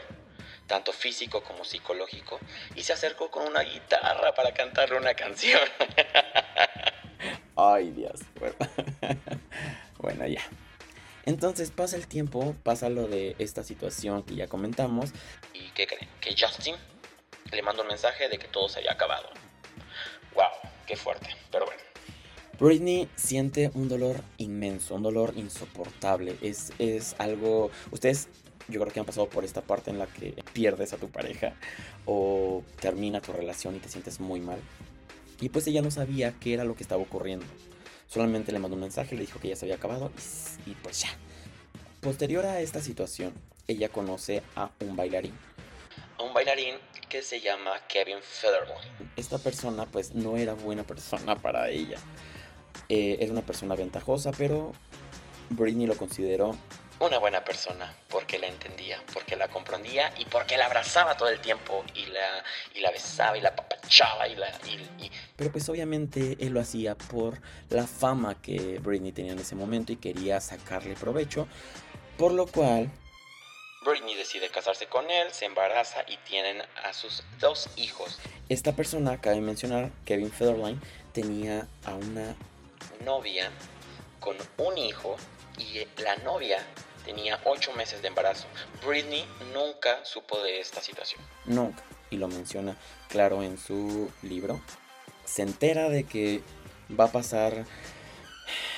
tanto 0.66 0.92
físico 0.92 1.42
como 1.42 1.64
psicológico, 1.64 2.38
y 2.74 2.82
se 2.82 2.92
acercó 2.92 3.30
con 3.30 3.46
una 3.46 3.60
guitarra 3.60 4.34
para 4.34 4.52
cantarle 4.52 4.96
una 4.96 5.14
canción. 5.14 5.60
Ay, 7.58 7.90
Dios. 7.90 8.20
Bueno, 9.98 10.28
ya. 10.28 10.42
Entonces 11.26 11.72
pasa 11.72 11.96
el 11.96 12.06
tiempo, 12.06 12.54
pasa 12.62 12.88
lo 12.88 13.08
de 13.08 13.34
esta 13.40 13.64
situación 13.64 14.22
que 14.22 14.36
ya 14.36 14.46
comentamos. 14.46 15.10
¿Y 15.52 15.70
qué 15.70 15.88
creen? 15.88 16.08
Que 16.20 16.36
Justin 16.38 16.76
le 17.50 17.62
manda 17.62 17.82
un 17.82 17.88
mensaje 17.88 18.28
de 18.28 18.38
que 18.38 18.46
todo 18.46 18.68
se 18.68 18.78
había 18.78 18.92
acabado. 18.92 19.28
¡Wow! 20.36 20.70
¡Qué 20.86 20.94
fuerte! 20.94 21.30
Pero 21.50 21.66
bueno. 21.66 21.80
Britney 22.60 23.08
siente 23.16 23.72
un 23.74 23.88
dolor 23.88 24.22
inmenso, 24.36 24.94
un 24.94 25.02
dolor 25.02 25.32
insoportable. 25.34 26.36
Es, 26.42 26.72
es 26.78 27.16
algo. 27.18 27.72
Ustedes, 27.90 28.28
yo 28.68 28.80
creo 28.80 28.92
que 28.92 29.00
han 29.00 29.06
pasado 29.06 29.28
por 29.28 29.44
esta 29.44 29.62
parte 29.62 29.90
en 29.90 29.98
la 29.98 30.06
que 30.06 30.44
pierdes 30.52 30.92
a 30.92 30.96
tu 30.96 31.10
pareja 31.10 31.54
o 32.06 32.62
termina 32.80 33.20
tu 33.20 33.32
relación 33.32 33.74
y 33.74 33.80
te 33.80 33.88
sientes 33.88 34.20
muy 34.20 34.38
mal. 34.38 34.60
Y 35.40 35.48
pues 35.50 35.66
ella 35.66 35.82
no 35.82 35.90
sabía 35.90 36.34
qué 36.40 36.54
era 36.54 36.64
lo 36.64 36.74
que 36.74 36.82
estaba 36.82 37.02
ocurriendo. 37.02 37.46
Solamente 38.06 38.52
le 38.52 38.58
mandó 38.58 38.74
un 38.74 38.82
mensaje, 38.82 39.14
le 39.14 39.22
dijo 39.22 39.38
que 39.38 39.48
ya 39.48 39.56
se 39.56 39.66
había 39.66 39.76
acabado 39.76 40.10
y, 40.66 40.70
y 40.70 40.74
pues 40.74 41.02
ya. 41.02 41.10
Posterior 42.00 42.46
a 42.46 42.60
esta 42.60 42.80
situación, 42.80 43.32
ella 43.66 43.88
conoce 43.88 44.42
a 44.56 44.70
un 44.80 44.96
bailarín. 44.96 45.34
A 46.16 46.22
un 46.22 46.32
bailarín 46.32 46.76
que 47.08 47.22
se 47.22 47.40
llama 47.40 47.72
Kevin 47.88 48.18
Federline. 48.22 49.10
Esta 49.16 49.38
persona 49.38 49.86
pues 49.86 50.14
no 50.14 50.36
era 50.36 50.54
buena 50.54 50.84
persona 50.84 51.36
para 51.36 51.70
ella. 51.70 51.98
Eh, 52.88 53.18
era 53.20 53.32
una 53.32 53.42
persona 53.42 53.74
ventajosa, 53.74 54.30
pero 54.32 54.72
Britney 55.50 55.86
lo 55.86 55.96
consideró 55.96 56.56
una 57.00 57.18
buena 57.18 57.44
persona 57.44 57.94
porque 58.08 58.38
la 58.38 58.48
entendía, 58.48 59.02
porque 59.12 59.36
la 59.36 59.48
comprendía 59.48 60.12
y 60.18 60.24
porque 60.24 60.56
la 60.56 60.66
abrazaba 60.66 61.16
todo 61.16 61.28
el 61.28 61.40
tiempo 61.40 61.84
y 61.94 62.06
la, 62.06 62.44
y 62.74 62.80
la 62.80 62.90
besaba 62.90 63.38
y 63.38 63.40
la 63.40 63.54
papachaba 63.54 64.28
y 64.28 64.36
la... 64.36 64.52
Pero 65.36 65.52
pues 65.52 65.68
obviamente 65.68 66.36
él 66.40 66.52
lo 66.52 66.60
hacía 66.60 66.96
por 66.96 67.40
la 67.70 67.86
fama 67.86 68.40
que 68.40 68.78
Britney 68.80 69.12
tenía 69.12 69.32
en 69.32 69.38
ese 69.38 69.54
momento 69.54 69.92
y 69.92 69.96
quería 69.96 70.40
sacarle 70.40 70.94
provecho, 70.94 71.46
por 72.16 72.32
lo 72.32 72.46
cual 72.46 72.90
Britney 73.84 74.16
decide 74.16 74.48
casarse 74.50 74.86
con 74.86 75.08
él, 75.10 75.32
se 75.32 75.44
embaraza 75.44 76.04
y 76.08 76.16
tienen 76.28 76.60
a 76.84 76.92
sus 76.92 77.22
dos 77.38 77.68
hijos. 77.76 78.18
Esta 78.48 78.72
persona, 78.72 79.20
cabe 79.20 79.40
mencionar, 79.40 79.90
Kevin 80.04 80.32
Federline, 80.32 80.80
tenía 81.12 81.68
a 81.84 81.94
una 81.94 82.34
novia 83.04 83.50
con 84.18 84.36
un 84.58 84.76
hijo 84.76 85.16
y 85.58 85.86
la 86.02 86.16
novia 86.16 86.58
tenía 87.08 87.40
ocho 87.44 87.72
meses 87.72 88.02
de 88.02 88.08
embarazo. 88.08 88.46
Britney 88.86 89.24
nunca 89.54 90.04
supo 90.04 90.38
de 90.42 90.60
esta 90.60 90.82
situación. 90.82 91.22
Nunca. 91.46 91.82
Y 92.10 92.18
lo 92.18 92.28
menciona 92.28 92.76
claro 93.08 93.42
en 93.42 93.56
su 93.56 94.12
libro. 94.22 94.60
Se 95.24 95.40
entera 95.40 95.88
de 95.88 96.04
que 96.04 96.42
va 96.98 97.04
a 97.04 97.12
pasar 97.12 97.64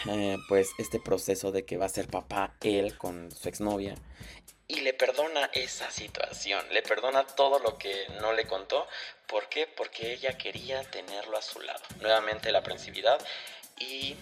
eh, 0.08 0.36
pues 0.48 0.70
este 0.78 1.00
proceso 1.00 1.50
de 1.50 1.64
que 1.64 1.76
va 1.76 1.86
a 1.86 1.88
ser 1.88 2.06
papá 2.06 2.54
él 2.60 2.96
con 2.96 3.32
su 3.32 3.48
exnovia. 3.48 3.96
Y 4.68 4.82
le 4.82 4.94
perdona 4.94 5.50
esa 5.52 5.90
situación, 5.90 6.64
le 6.70 6.82
perdona 6.82 7.26
todo 7.26 7.58
lo 7.58 7.78
que 7.78 8.06
no 8.20 8.32
le 8.32 8.46
contó. 8.46 8.86
¿Por 9.26 9.48
qué? 9.48 9.66
Porque 9.66 10.12
ella 10.12 10.38
quería 10.38 10.84
tenerlo 10.84 11.36
a 11.36 11.42
su 11.42 11.60
lado. 11.60 11.82
Nuevamente 12.00 12.52
la 12.52 12.60
aprensividad 12.60 13.18
y 13.80 14.14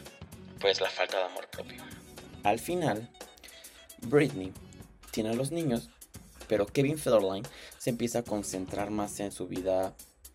pues 0.61 0.81
la 0.81 0.89
falta 0.89 1.19
de 1.19 1.25
amor 1.25 1.47
propio. 1.49 1.85
Al 2.45 2.59
final, 2.59 3.11
Britney 4.03 4.53
tiene 5.11 5.31
a 5.31 5.35
los 5.35 5.51
niños, 5.51 5.91
pero 6.49 6.67
Kevin 6.67 6.99
Federline 6.99 7.47
se 7.79 7.91
empieza 7.91 8.21
a 8.21 8.25
concentrar 8.25 8.91
más 8.91 9.21
en 9.21 9.33
su 9.33 9.49
vida, 9.49 9.95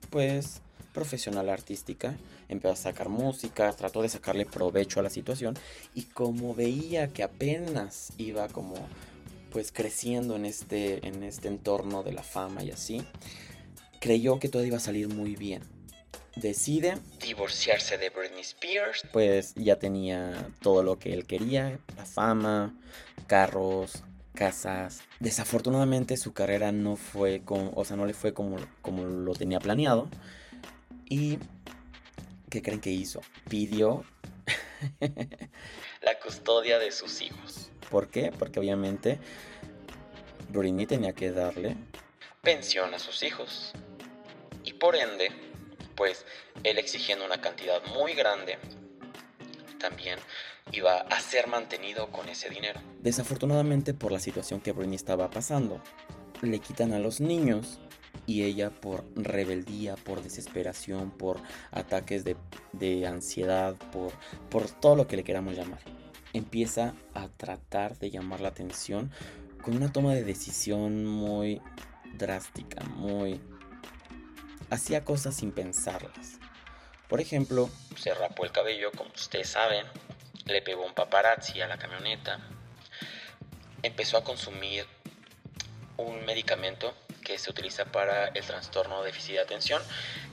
pues, 0.09 0.61
profesional 0.93 1.49
artística. 1.49 2.15
Empezó 2.49 2.73
a 2.73 2.75
sacar 2.75 3.09
música, 3.09 3.71
trató 3.73 4.01
de 4.01 4.09
sacarle 4.09 4.45
provecho 4.45 4.99
a 4.99 5.03
la 5.03 5.09
situación 5.09 5.57
y 5.95 6.03
como 6.03 6.53
veía 6.53 7.11
que 7.11 7.23
apenas 7.23 8.13
iba 8.17 8.47
como 8.47 8.75
pues 9.51 9.71
creciendo 9.71 10.35
en 10.35 10.45
este, 10.45 11.07
en 11.07 11.23
este 11.23 11.47
entorno 11.47 12.01
de 12.01 12.11
la 12.11 12.23
fama 12.23 12.63
y 12.63 12.71
así, 12.71 13.03
creyó 13.99 14.39
que 14.39 14.49
todo 14.49 14.65
iba 14.65 14.77
a 14.77 14.81
salir 14.81 15.07
muy 15.09 15.35
bien. 15.35 15.61
Decide 16.35 16.97
divorciarse 17.19 17.97
de 17.97 18.09
Britney 18.09 18.41
Spears, 18.41 19.03
pues 19.11 19.53
ya 19.55 19.77
tenía 19.77 20.49
todo 20.61 20.81
lo 20.81 20.97
que 20.97 21.13
él 21.13 21.25
quería, 21.27 21.79
la 21.95 22.05
fama, 22.05 22.73
carros, 23.27 24.03
casas. 24.33 25.01
Desafortunadamente 25.19 26.17
su 26.17 26.33
carrera 26.33 26.71
no 26.71 26.95
fue 26.95 27.43
como, 27.43 27.71
o 27.75 27.85
sea, 27.85 27.97
no 27.97 28.05
le 28.05 28.13
fue 28.13 28.33
como, 28.33 28.57
como 28.81 29.03
lo 29.03 29.33
tenía 29.33 29.59
planeado. 29.59 30.09
Y 31.07 31.37
¿qué 32.49 32.61
creen 32.61 32.81
que 32.81 32.89
hizo? 32.89 33.21
Pidió 33.47 34.03
la 34.99 36.19
custodia 36.19 36.79
de 36.79 36.91
sus 36.91 37.21
hijos. 37.21 37.69
¿Por 37.91 38.09
qué? 38.09 38.31
Porque 38.31 38.59
obviamente 38.59 39.19
Britney 40.49 40.87
tenía 40.87 41.13
que 41.13 41.31
darle 41.31 41.77
pensión 42.41 42.93
a 42.93 42.99
sus 42.99 43.23
hijos. 43.23 43.73
Y 44.63 44.73
por 44.73 44.95
ende, 44.95 45.31
pues 45.95 46.25
él 46.63 46.77
exigiendo 46.77 47.25
una 47.25 47.41
cantidad 47.41 47.83
muy 47.95 48.13
grande 48.13 48.57
también 49.79 50.17
iba 50.71 51.01
a 51.01 51.19
ser 51.19 51.47
mantenido 51.47 52.09
con 52.09 52.29
ese 52.29 52.49
dinero. 52.49 52.79
Desafortunadamente 53.01 53.93
por 53.93 54.11
la 54.11 54.19
situación 54.19 54.61
que 54.61 54.71
Britney 54.71 54.95
estaba 54.95 55.29
pasando, 55.29 55.81
le 56.41 56.59
quitan 56.59 56.93
a 56.93 56.99
los 56.99 57.19
niños 57.19 57.79
y 58.25 58.43
ella 58.43 58.69
por 58.69 59.03
rebeldía, 59.15 59.95
por 59.95 60.23
desesperación, 60.23 61.11
por 61.11 61.41
ataques 61.71 62.23
de, 62.23 63.07
ansiedad, 63.07 63.75
por, 63.91 64.13
por 64.49 64.69
todo 64.69 64.95
lo 64.95 65.07
que 65.07 65.17
le 65.17 65.23
queramos 65.23 65.55
llamar, 65.55 65.79
empieza 66.31 66.93
a 67.13 67.27
tratar 67.27 67.97
de 67.99 68.11
llamar 68.11 68.39
la 68.39 68.49
atención 68.49 69.11
con 69.61 69.75
una 69.75 69.91
toma 69.91 70.13
de 70.13 70.23
decisión 70.23 71.05
muy 71.05 71.61
drástica, 72.17 72.83
muy... 72.85 73.39
Hacía 74.73 75.05
cosas 75.05 75.35
sin 75.35 75.51
pensarlas. 75.51 76.39
Por 77.07 77.21
ejemplo, 77.21 77.69
se 77.95 78.11
rapó 78.15 78.43
el 78.43 78.51
cabello, 78.51 78.89
como 78.89 79.11
ustedes 79.11 79.49
saben, 79.49 79.85
le 80.45 80.63
pegó 80.63 80.83
un 80.83 80.95
paparazzi 80.95 81.61
a 81.61 81.67
la 81.67 81.77
camioneta, 81.77 82.39
empezó 83.83 84.17
a 84.17 84.23
consumir 84.23 84.87
un 85.97 86.25
medicamento 86.25 86.95
que 87.23 87.37
se 87.37 87.51
utiliza 87.51 87.85
para 87.85 88.29
el 88.29 88.43
trastorno 88.43 89.01
de 89.01 89.11
déficit 89.11 89.35
de 89.35 89.41
atención, 89.41 89.79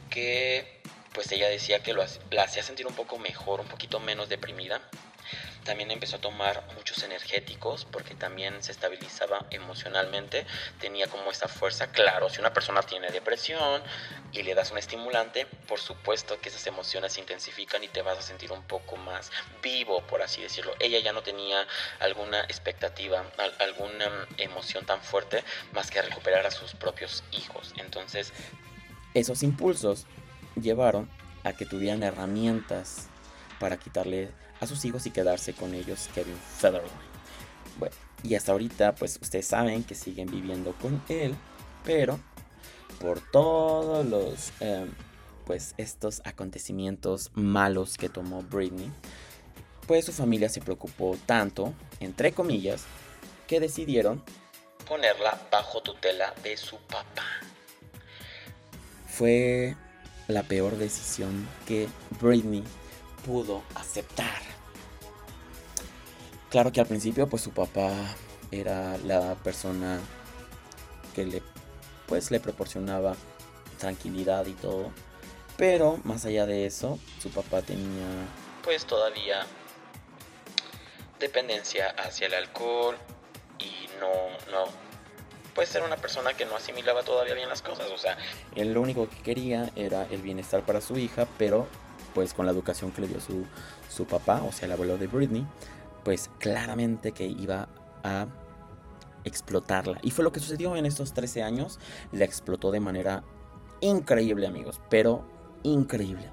que 0.09 0.81
pues 1.13 1.31
ella 1.33 1.51
decía 1.51 1.83
que 1.83 1.93
lo, 1.93 2.03
la 2.31 2.45
hacía 2.45 2.63
sentir 2.63 2.87
un 2.87 2.95
poco 2.95 3.19
mejor, 3.19 3.61
un 3.61 3.69
poquito 3.69 4.01
menos 4.01 4.31
deprimida. 4.31 4.81
También 5.65 5.91
empezó 5.91 6.17
a 6.17 6.21
tomar 6.21 6.65
muchos 6.75 7.03
energéticos 7.03 7.85
porque 7.85 8.15
también 8.15 8.63
se 8.63 8.73
estabilizaba 8.73 9.47
emocionalmente, 9.51 10.47
tenía 10.81 11.07
como 11.07 11.31
esa 11.31 11.49
fuerza, 11.49 11.93
claro, 11.93 12.29
si 12.31 12.41
una 12.41 12.53
persona 12.53 12.83
tiene 12.83 13.11
depresión 13.11 13.83
y 14.33 14.43
le 14.43 14.55
das 14.55 14.71
un 14.71 14.79
estimulante, 14.79 15.47
por 15.67 15.81
supuesto 15.81 16.41
que 16.41 16.49
esas 16.49 16.67
emociones 16.67 17.13
se 17.13 17.21
intensifican 17.21 17.83
y 17.85 17.89
te 17.89 18.03
vas 18.03 18.19
a 18.19 18.23
sentir 18.23 18.53
un 18.53 18.63
poco 18.63 18.97
más 18.97 19.31
vivo, 19.63 20.03
por 20.07 20.23
así 20.23 20.41
decirlo. 20.43 20.73
Ella 20.79 21.01
ya 21.01 21.13
no 21.13 21.23
tenía 21.23 21.67
alguna 21.99 22.41
expectativa, 22.43 23.25
alguna 23.59 24.27
emoción 24.39 24.87
tan 24.87 25.01
fuerte 25.03 25.45
más 25.73 25.91
que 25.91 26.01
recuperar 26.01 26.47
a 26.47 26.51
sus 26.51 26.75
propios 26.75 27.25
hijos. 27.33 27.75
Entonces, 27.77 28.33
esos 29.15 29.43
impulsos 29.43 30.07
llevaron 30.61 31.11
a 31.45 31.53
que 31.53 31.67
tuvieran 31.67 32.03
herramientas 32.03 33.09
para 33.59 33.77
quitarle 33.77 34.31
a 34.61 34.67
sus 34.67 34.85
hijos 34.85 35.07
y 35.07 35.11
quedarse 35.11 35.55
con 35.55 35.75
ellos 35.75 36.09
Kevin 36.15 36.37
Federline. 36.59 36.91
Bueno, 37.79 37.95
y 38.23 38.35
hasta 38.35 38.53
ahorita 38.53 38.95
pues 38.95 39.19
ustedes 39.21 39.47
saben 39.47 39.85
que 39.85 39.95
siguen 39.95 40.31
viviendo 40.31 40.75
con 40.75 41.03
él, 41.09 41.35
pero 41.85 42.21
por 43.01 43.21
todos 43.21 44.05
los, 44.07 44.53
em, 44.61 44.91
pues, 45.47 45.75
estos 45.79 46.21
acontecimientos 46.25 47.31
malos 47.35 47.97
que 47.97 48.09
tomó 48.09 48.43
Britney, 48.43 48.93
pues 49.87 50.05
su 50.05 50.13
familia 50.13 50.49
se 50.49 50.61
preocupó 50.61 51.17
tanto, 51.27 51.73
entre 51.99 52.33
comillas, 52.33 52.85
que 53.49 53.59
decidieron 53.59 54.23
ponerla 54.87 55.41
bajo 55.51 55.83
tutela 55.83 56.35
de 56.43 56.57
su 56.57 56.77
papá. 56.77 57.25
Fue 59.09 59.77
la 60.29 60.43
peor 60.43 60.77
decisión 60.77 61.49
que 61.67 61.89
Britney 62.21 62.63
pudo 63.25 63.63
aceptar. 63.75 64.41
Claro 66.51 66.73
que 66.73 66.81
al 66.81 66.87
principio 66.87 67.29
pues 67.29 67.43
su 67.43 67.51
papá 67.51 67.93
era 68.51 68.99
la 68.99 69.35
persona 69.37 70.01
que 71.15 71.25
le 71.25 71.43
pues 72.07 72.31
le 72.33 72.41
proporcionaba 72.41 73.15
tranquilidad 73.79 74.47
y 74.47 74.55
todo. 74.55 74.91
Pero 75.57 75.99
más 76.05 76.25
allá 76.25 76.47
de 76.47 76.67
eso, 76.67 76.99
su 77.21 77.31
papá 77.31 77.63
tenía 77.63 78.07
pues 78.65 78.85
todavía 78.85 79.47
dependencia 81.19 81.91
hacia 81.91 82.27
el 82.27 82.35
alcohol 82.35 82.97
y 83.59 83.89
no 84.01 84.11
no 84.51 84.65
pues 85.55 85.69
ser 85.69 85.83
una 85.83 85.97
persona 85.97 86.33
que 86.35 86.47
no 86.47 86.57
asimilaba 86.57 87.03
todavía 87.03 87.35
bien 87.35 87.49
las 87.49 87.63
cosas, 87.63 87.91
o 87.91 87.99
sea, 87.99 88.17
él 88.55 88.73
lo 88.73 88.81
único 88.81 89.09
que 89.09 89.17
quería 89.23 89.71
era 89.77 90.07
el 90.11 90.23
bienestar 90.23 90.63
para 90.65 90.81
su 90.81 90.97
hija, 90.97 91.27
pero 91.39 91.67
pues 92.15 92.35
con 92.35 92.47
la 92.47 92.53
educación 92.53 92.93
que 92.93 93.03
le 93.03 93.09
dio 93.09 93.21
su, 93.21 93.45
su 93.89 94.07
papá, 94.07 94.43
o 94.43 94.53
sea, 94.53 94.67
el 94.67 94.73
abuelo 94.73 94.99
de 94.99 95.07
Britney, 95.07 95.47
pues 96.05 96.31
claramente 96.39 97.13
que 97.13 97.27
iba 97.27 97.69
a 98.03 98.27
explotarla. 99.25 99.99
Y 100.03 100.11
fue 100.11 100.25
lo 100.25 100.33
que 100.33 100.41
sucedió 100.41 100.77
en 100.77 100.87
estos 100.87 101.13
13 101.13 101.43
años. 101.43 101.79
La 102.13 102.25
explotó 102.25 102.71
de 102.71 102.81
manera 102.81 103.23
increíble, 103.81 104.47
amigos. 104.47 104.81
Pero 104.89 105.25
increíble. 105.63 106.31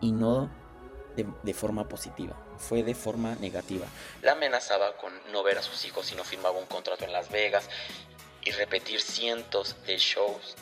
Y 0.00 0.12
no 0.12 0.50
de, 1.16 1.54
forma 1.54 1.88
positiva. 1.88 2.36
Fue 2.58 2.82
de 2.82 2.94
forma 2.94 3.34
negativa. 3.36 3.86
La 4.22 4.32
amenazaba 4.32 4.96
con 4.96 5.12
no 5.32 5.42
ver 5.42 5.58
a 5.58 5.62
sus 5.62 5.84
hijos 5.84 6.06
si 6.06 6.14
no 6.14 6.24
firmaba 6.24 6.58
un 6.58 6.66
contrato 6.66 7.04
en 7.04 7.12
Las 7.12 7.30
Vegas. 7.30 7.68
Y 8.42 8.50
repetir 8.52 9.00
cientos 9.00 9.76
de 9.86 9.96
shows. 9.96 10.56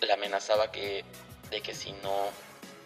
La 0.00 0.14
amenazaba 0.14 0.72
que, 0.72 1.04
de 1.50 1.60
que 1.60 1.74
si 1.74 1.92
no 2.02 2.30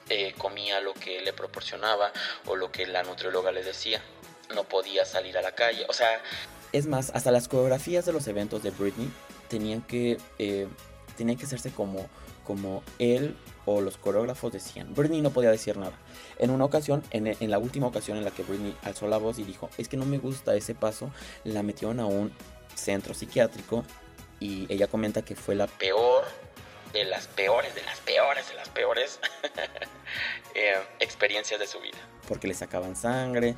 eh, 0.09 0.35
comía 0.39 0.81
lo 0.81 0.95
que 0.95 1.21
le 1.21 1.33
proporcionaba 1.33 2.13
o 2.47 2.57
lo 2.57 2.71
que 2.71 2.87
la 2.87 3.03
nutrióloga 3.03 3.53
le 3.53 3.65
decía, 3.65 4.01
no 4.55 4.65
podía 4.65 5.05
salir 5.05 5.37
a 5.39 5.43
la 5.43 5.55
calle. 5.55 5.85
O 5.89 5.93
sea, 5.93 6.21
es 6.73 6.87
más, 6.87 7.11
hasta 7.15 7.31
las 7.31 7.49
coreografías 7.49 8.05
de 8.07 8.13
los 8.13 8.27
eventos 8.29 8.63
de 8.63 8.71
Britney 8.71 9.11
tenían 9.49 9.83
que, 9.83 10.19
eh, 10.39 10.69
tenían 11.17 11.39
que 11.39 11.47
hacerse 11.47 11.71
como, 11.71 12.07
como 12.45 12.83
él 12.99 13.37
o 13.65 13.81
los 13.81 13.97
coreógrafos 13.97 14.53
decían. 14.53 14.95
Britney 14.95 15.21
no 15.21 15.31
podía 15.31 15.51
decir 15.51 15.77
nada. 15.77 15.99
En 16.39 16.51
una 16.51 16.65
ocasión, 16.65 17.03
en, 17.11 17.27
en, 17.27 17.51
la 17.51 17.59
última 17.59 17.87
ocasión 17.87 18.19
en 18.19 18.25
la 18.25 18.31
que 18.31 18.43
Britney 18.43 18.77
alzó 18.83 19.09
la 19.09 19.17
voz 19.17 19.39
y 19.39 19.45
dijo, 19.45 19.71
es 19.79 19.89
que 19.89 19.97
no 19.97 20.05
me 20.05 20.19
gusta 20.19 20.55
ese 20.55 20.75
paso, 20.75 21.11
la 21.45 21.63
metieron 21.63 21.99
a 22.01 22.07
un 22.07 22.33
centro 22.75 23.15
psiquiátrico 23.15 23.85
y 24.39 24.73
ella 24.73 24.87
comenta 24.87 25.23
que 25.23 25.35
fue 25.35 25.55
la 25.55 25.67
peor 25.67 26.25
de 26.97 27.05
las 27.05 27.27
peores, 27.27 27.75
de 27.75 27.83
las 27.83 27.99
peores, 28.01 28.49
de 28.49 28.55
las 28.55 28.69
peores 28.71 29.21
eh, 30.55 30.77
experiencias 30.99 31.61
de 31.61 31.67
su 31.67 31.79
vida. 31.81 31.99
Porque 32.27 32.49
le 32.49 32.55
sacaban 32.55 32.97
sangre, 32.97 33.55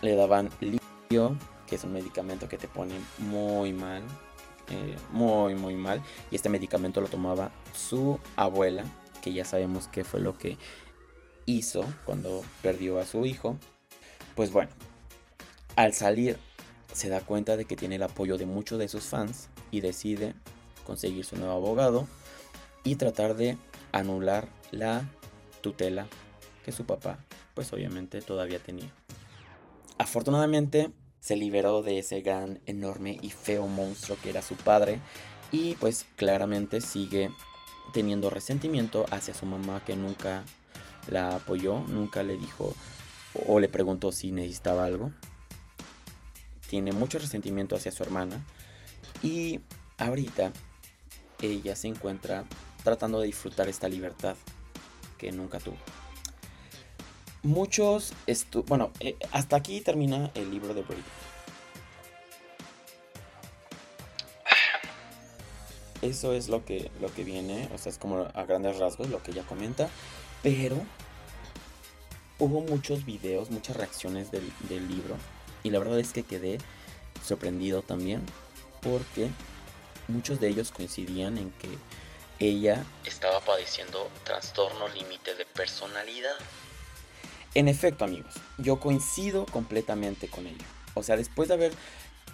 le 0.00 0.16
daban 0.16 0.50
litio, 0.60 1.36
que 1.66 1.76
es 1.76 1.84
un 1.84 1.92
medicamento 1.92 2.48
que 2.48 2.56
te 2.56 2.66
pone 2.66 2.94
muy 3.18 3.74
mal, 3.74 4.02
eh, 4.70 4.96
muy, 5.10 5.54
muy 5.54 5.74
mal. 5.74 6.02
Y 6.30 6.36
este 6.36 6.48
medicamento 6.48 7.02
lo 7.02 7.08
tomaba 7.08 7.50
su 7.74 8.18
abuela, 8.36 8.84
que 9.20 9.34
ya 9.34 9.44
sabemos 9.44 9.88
qué 9.88 10.02
fue 10.02 10.20
lo 10.20 10.38
que 10.38 10.56
hizo 11.44 11.84
cuando 12.06 12.42
perdió 12.62 12.98
a 12.98 13.04
su 13.04 13.26
hijo. 13.26 13.58
Pues 14.34 14.50
bueno, 14.50 14.70
al 15.76 15.92
salir 15.92 16.38
se 16.94 17.10
da 17.10 17.20
cuenta 17.20 17.58
de 17.58 17.66
que 17.66 17.76
tiene 17.76 17.96
el 17.96 18.02
apoyo 18.02 18.38
de 18.38 18.46
muchos 18.46 18.78
de 18.78 18.88
sus 18.88 19.04
fans 19.04 19.50
y 19.70 19.82
decide 19.82 20.34
conseguir 20.86 21.26
su 21.26 21.36
nuevo 21.36 21.52
abogado 21.52 22.06
y 22.86 22.94
tratar 22.94 23.34
de 23.34 23.58
anular 23.90 24.48
la 24.70 25.10
tutela 25.60 26.06
que 26.64 26.70
su 26.70 26.86
papá 26.86 27.18
pues 27.52 27.72
obviamente 27.72 28.20
todavía 28.22 28.60
tenía. 28.60 28.92
Afortunadamente 29.98 30.92
se 31.18 31.34
liberó 31.34 31.82
de 31.82 31.98
ese 31.98 32.20
gran, 32.20 32.60
enorme 32.66 33.18
y 33.20 33.30
feo 33.30 33.66
monstruo 33.66 34.16
que 34.22 34.30
era 34.30 34.42
su 34.42 34.54
padre 34.54 35.00
y 35.50 35.74
pues 35.76 36.06
claramente 36.14 36.80
sigue 36.80 37.30
teniendo 37.92 38.30
resentimiento 38.30 39.06
hacia 39.10 39.34
su 39.34 39.46
mamá 39.46 39.82
que 39.84 39.96
nunca 39.96 40.44
la 41.10 41.34
apoyó, 41.36 41.80
nunca 41.88 42.22
le 42.22 42.36
dijo 42.36 42.74
o 43.48 43.58
le 43.58 43.68
preguntó 43.68 44.12
si 44.12 44.30
necesitaba 44.30 44.84
algo. 44.84 45.10
Tiene 46.68 46.92
mucho 46.92 47.18
resentimiento 47.18 47.74
hacia 47.74 47.90
su 47.90 48.02
hermana 48.04 48.44
y 49.22 49.60
ahorita 49.98 50.52
ella 51.40 51.74
se 51.74 51.88
encuentra 51.88 52.44
tratando 52.86 53.18
de 53.18 53.26
disfrutar 53.26 53.68
esta 53.68 53.88
libertad 53.88 54.36
que 55.18 55.32
nunca 55.32 55.58
tuvo. 55.58 55.76
Muchos, 57.42 58.12
bueno, 58.68 58.92
eh, 59.00 59.16
hasta 59.32 59.56
aquí 59.56 59.80
termina 59.80 60.30
el 60.36 60.52
libro 60.52 60.72
de 60.72 60.82
Brady. 60.82 61.02
Eso 66.00 66.32
es 66.32 66.48
lo 66.48 66.64
que, 66.64 66.92
lo 67.00 67.12
que 67.12 67.24
viene, 67.24 67.68
o 67.74 67.78
sea, 67.78 67.90
es 67.90 67.98
como 67.98 68.20
a 68.20 68.44
grandes 68.44 68.78
rasgos 68.78 69.10
lo 69.10 69.20
que 69.20 69.32
ella 69.32 69.42
comenta, 69.42 69.88
pero 70.44 70.76
hubo 72.38 72.60
muchos 72.60 73.04
videos, 73.04 73.50
muchas 73.50 73.76
reacciones 73.76 74.30
del 74.30 74.88
libro, 74.88 75.16
y 75.64 75.70
la 75.70 75.80
verdad 75.80 75.98
es 75.98 76.12
que 76.12 76.22
quedé 76.22 76.58
sorprendido 77.24 77.82
también, 77.82 78.22
porque 78.80 79.28
muchos 80.06 80.38
de 80.38 80.50
ellos 80.50 80.70
coincidían 80.70 81.36
en 81.38 81.50
que 81.50 81.68
ella 82.38 82.84
estaba 83.04 83.40
padeciendo 83.40 84.10
trastorno 84.24 84.88
límite 84.88 85.34
de 85.34 85.46
personalidad. 85.46 86.36
En 87.54 87.68
efecto, 87.68 88.04
amigos, 88.04 88.34
yo 88.58 88.78
coincido 88.78 89.46
completamente 89.46 90.28
con 90.28 90.46
ello. 90.46 90.64
O 90.94 91.02
sea, 91.02 91.16
después 91.16 91.48
de 91.48 91.54
haber 91.54 91.72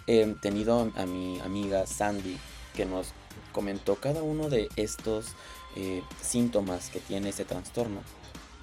em, 0.07 0.39
tenido 0.39 0.91
a 0.95 1.05
mi 1.05 1.39
amiga 1.39 1.85
Sandy, 1.87 2.37
que 2.75 2.85
nos 2.85 3.13
comentó 3.51 3.95
cada 3.95 4.21
uno 4.21 4.49
de 4.49 4.67
estos 4.75 5.27
eh, 5.75 6.03
síntomas 6.21 6.89
que 6.89 6.99
tiene 6.99 7.29
ese 7.29 7.45
trastorno, 7.45 8.01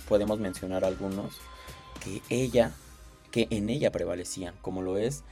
podemos 0.08 0.38
mencionar 0.38 0.84
algunos 0.84 1.34
que 2.04 2.20
ella, 2.28 2.72
que 3.30 3.46
en 3.50 3.70
ella 3.70 3.90
prevalecían, 3.90 4.54
como 4.60 4.82
lo 4.82 4.98
es 4.98 5.22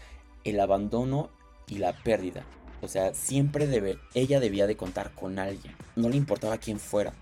el 0.44 0.60
abandono 0.60 1.30
y 1.66 1.78
la 1.78 1.92
pérdida. 1.92 2.44
O 2.80 2.88
sea, 2.88 3.14
siempre 3.14 3.66
debe, 3.66 3.98
ella 4.14 4.40
debía 4.40 4.66
de 4.66 4.76
contar 4.76 5.12
con 5.12 5.38
alguien. 5.38 5.74
No 5.96 6.08
le 6.08 6.16
importaba 6.16 6.58
quién 6.58 6.78
fuera. 6.78 7.12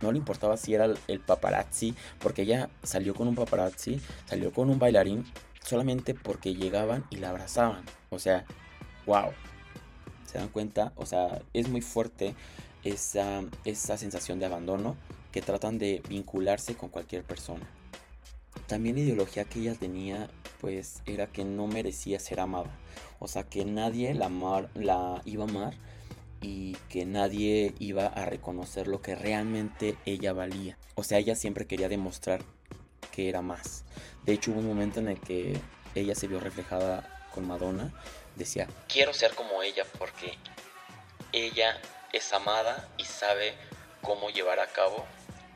No 0.00 0.12
le 0.12 0.18
importaba 0.18 0.56
si 0.56 0.74
era 0.74 0.88
el 1.08 1.20
paparazzi, 1.20 1.94
porque 2.20 2.42
ella 2.42 2.70
salió 2.82 3.14
con 3.14 3.28
un 3.28 3.34
paparazzi, 3.34 4.00
salió 4.24 4.52
con 4.52 4.70
un 4.70 4.78
bailarín, 4.78 5.26
solamente 5.62 6.14
porque 6.14 6.54
llegaban 6.54 7.04
y 7.10 7.16
la 7.16 7.30
abrazaban. 7.30 7.84
O 8.08 8.18
sea, 8.18 8.44
wow. 9.06 9.32
¿Se 10.26 10.38
dan 10.38 10.48
cuenta? 10.48 10.92
O 10.96 11.06
sea, 11.06 11.42
es 11.52 11.68
muy 11.68 11.80
fuerte 11.80 12.34
esa, 12.84 13.42
esa 13.64 13.98
sensación 13.98 14.38
de 14.38 14.46
abandono 14.46 14.96
que 15.32 15.42
tratan 15.42 15.78
de 15.78 16.02
vincularse 16.08 16.76
con 16.76 16.88
cualquier 16.88 17.24
persona. 17.24 17.68
También 18.66 18.96
la 18.96 19.02
ideología 19.02 19.44
que 19.44 19.60
ella 19.60 19.74
tenía, 19.74 20.30
pues, 20.60 21.02
era 21.06 21.26
que 21.26 21.44
no 21.44 21.66
merecía 21.66 22.20
ser 22.20 22.40
amada. 22.40 22.70
O 23.18 23.28
sea, 23.28 23.44
que 23.44 23.64
nadie 23.64 24.14
la, 24.14 24.30
la 24.74 25.22
iba 25.24 25.44
a 25.44 25.48
amar 25.48 25.74
y 26.40 26.74
que 26.88 27.04
nadie 27.04 27.74
iba 27.78 28.06
a 28.06 28.24
reconocer 28.24 28.88
lo 28.88 29.02
que 29.02 29.14
realmente 29.14 29.96
ella 30.06 30.32
valía. 30.32 30.78
O 30.94 31.02
sea, 31.02 31.18
ella 31.18 31.34
siempre 31.34 31.66
quería 31.66 31.88
demostrar 31.88 32.42
que 33.12 33.28
era 33.28 33.42
más. 33.42 33.84
De 34.24 34.32
hecho, 34.32 34.52
hubo 34.52 34.60
un 34.60 34.68
momento 34.68 35.00
en 35.00 35.08
el 35.08 35.20
que 35.20 35.60
ella 35.94 36.14
se 36.14 36.28
vio 36.28 36.40
reflejada 36.40 37.26
con 37.34 37.46
Madonna. 37.46 37.92
Decía, 38.36 38.68
quiero 38.88 39.12
ser 39.12 39.34
como 39.34 39.62
ella 39.62 39.84
porque 39.98 40.32
ella 41.32 41.80
es 42.12 42.32
amada 42.32 42.88
y 42.96 43.04
sabe 43.04 43.54
cómo 44.02 44.30
llevar 44.30 44.60
a 44.60 44.66
cabo 44.68 45.04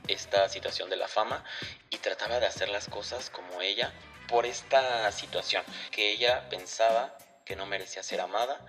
esta 0.07 0.49
situación 0.49 0.91
de 0.91 0.97
la 0.97 1.09
fama 1.09 1.45
y 1.91 1.97
trataba 1.99 2.41
de 2.41 2.47
hacer 2.47 2.69
las 2.69 2.89
cosas 2.89 3.31
como 3.31 3.63
ella 3.63 3.93
por 4.29 4.47
esta 4.47 5.11
situación, 5.13 5.63
que 5.91 6.13
ella 6.13 6.49
pensaba 6.49 7.17
que 7.45 7.57
no 7.57 7.67
merecía 7.67 8.03
ser 8.03 8.21
amada 8.21 8.65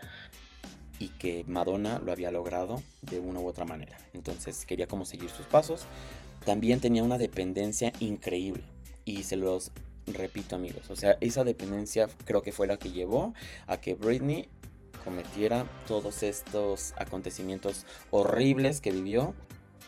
y 1.00 1.10
que 1.10 1.44
Madonna 1.48 2.00
lo 2.00 2.12
había 2.12 2.32
logrado 2.32 2.82
de 3.02 3.20
una 3.20 3.39
u 3.39 3.48
otra 3.48 3.65
manera. 3.65 3.98
Entonces 4.13 4.65
quería 4.65 4.88
como 4.88 5.06
seguir 5.06 5.30
sus 5.30 5.46
pasos. 5.46 5.86
También 6.46 6.80
tenía 6.80 7.04
una 7.04 7.18
dependencia 7.18 7.91
increíble 8.00 8.63
y 9.04 9.24
se 9.24 9.36
los 9.36 9.72
repito 10.08 10.56
amigos, 10.56 10.91
o 10.91 10.96
sea, 10.96 11.18
esa 11.20 11.44
dependencia 11.44 12.08
creo 12.26 12.44
que 12.44 12.52
fue 12.52 12.68
la 12.68 12.78
que 12.78 12.91
llevó 12.91 13.34
a 13.65 13.78
que 13.82 13.96
Britney 13.96 14.48
cometiera 15.04 15.65
todos 15.88 16.24
estos 16.24 16.94
acontecimientos 16.98 17.86
horribles 18.12 18.82
que 18.82 18.91
vivió, 18.91 19.34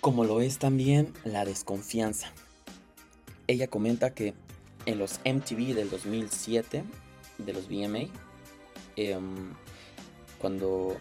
como 0.01 0.23
lo 0.23 0.41
es 0.41 0.59
también 0.59 1.13
la 1.23 1.45
desconfianza. 1.45 2.31
Ella 3.47 3.67
comenta 3.67 4.13
que 4.13 4.33
en 4.87 4.99
los 4.99 5.19
MTV 5.25 5.75
del 5.75 5.89
2007, 5.89 6.83
de 7.37 7.53
los 7.53 7.67
VMA, 7.67 8.07
em, 8.95 9.53
cuando 10.39 10.97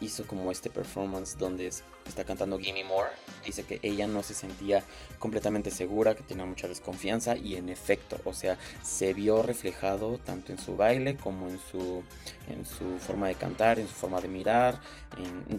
hizo 0.00 0.26
como 0.26 0.50
este 0.50 0.68
performance 0.68 1.38
donde 1.38 1.68
está 1.68 2.24
cantando 2.24 2.58
Gimme 2.58 2.82
More. 2.84 3.10
Dice 3.46 3.62
que 3.62 3.78
ella 3.82 4.08
no 4.08 4.24
se 4.24 4.34
sentía 4.34 4.82
completamente 5.18 5.70
segura, 5.70 6.16
que 6.16 6.24
tenía 6.24 6.44
mucha 6.44 6.66
desconfianza 6.66 7.36
y 7.36 7.54
en 7.54 7.68
efecto, 7.68 8.18
o 8.24 8.34
sea, 8.34 8.58
se 8.82 9.14
vio 9.14 9.42
reflejado 9.42 10.18
tanto 10.18 10.50
en 10.52 10.58
su 10.58 10.76
baile 10.76 11.16
como 11.16 11.48
en 11.48 11.60
su, 11.70 12.02
en 12.48 12.66
su 12.66 12.98
forma 12.98 13.28
de 13.28 13.36
cantar, 13.36 13.78
en 13.78 13.86
su 13.86 13.94
forma 13.94 14.20
de 14.20 14.28
mirar, 14.28 14.80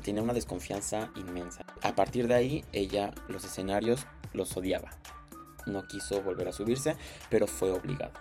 tiene 0.04 0.20
una 0.20 0.34
desconfianza 0.34 1.10
inmensa. 1.16 1.66
A 1.82 1.96
partir 1.96 2.28
de 2.28 2.36
ahí, 2.36 2.66
ella 2.74 3.14
los 3.30 3.46
escenarios 3.46 4.06
los 4.34 4.58
odiaba. 4.58 4.92
No 5.66 5.88
quiso 5.88 6.22
volver 6.22 6.48
a 6.48 6.54
subirse, 6.54 6.96
pero 7.30 7.48
fue 7.48 7.72
obligado. 7.72 8.14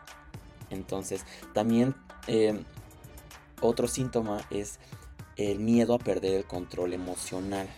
Entonces, 0.71 1.25
también 1.53 1.95
eh, 2.27 2.63
otro 3.61 3.89
síntoma 3.89 4.47
es 4.51 4.79
el 5.37 5.59
miedo 5.59 5.95
a 5.95 5.99
perder 5.99 6.35
el 6.35 6.45
control 6.45 6.93
emocional. 6.93 7.69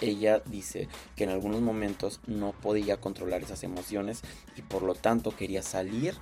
Ella 0.00 0.40
dice 0.46 0.88
que 1.14 1.24
en 1.24 1.30
algunos 1.30 1.60
momentos 1.60 2.20
no 2.26 2.52
podía 2.52 2.98
controlar 2.98 3.42
esas 3.42 3.62
emociones 3.64 4.22
y 4.56 4.62
por 4.62 4.82
lo 4.82 4.94
tanto 4.94 5.36
quería 5.36 5.62
salir 5.62 6.14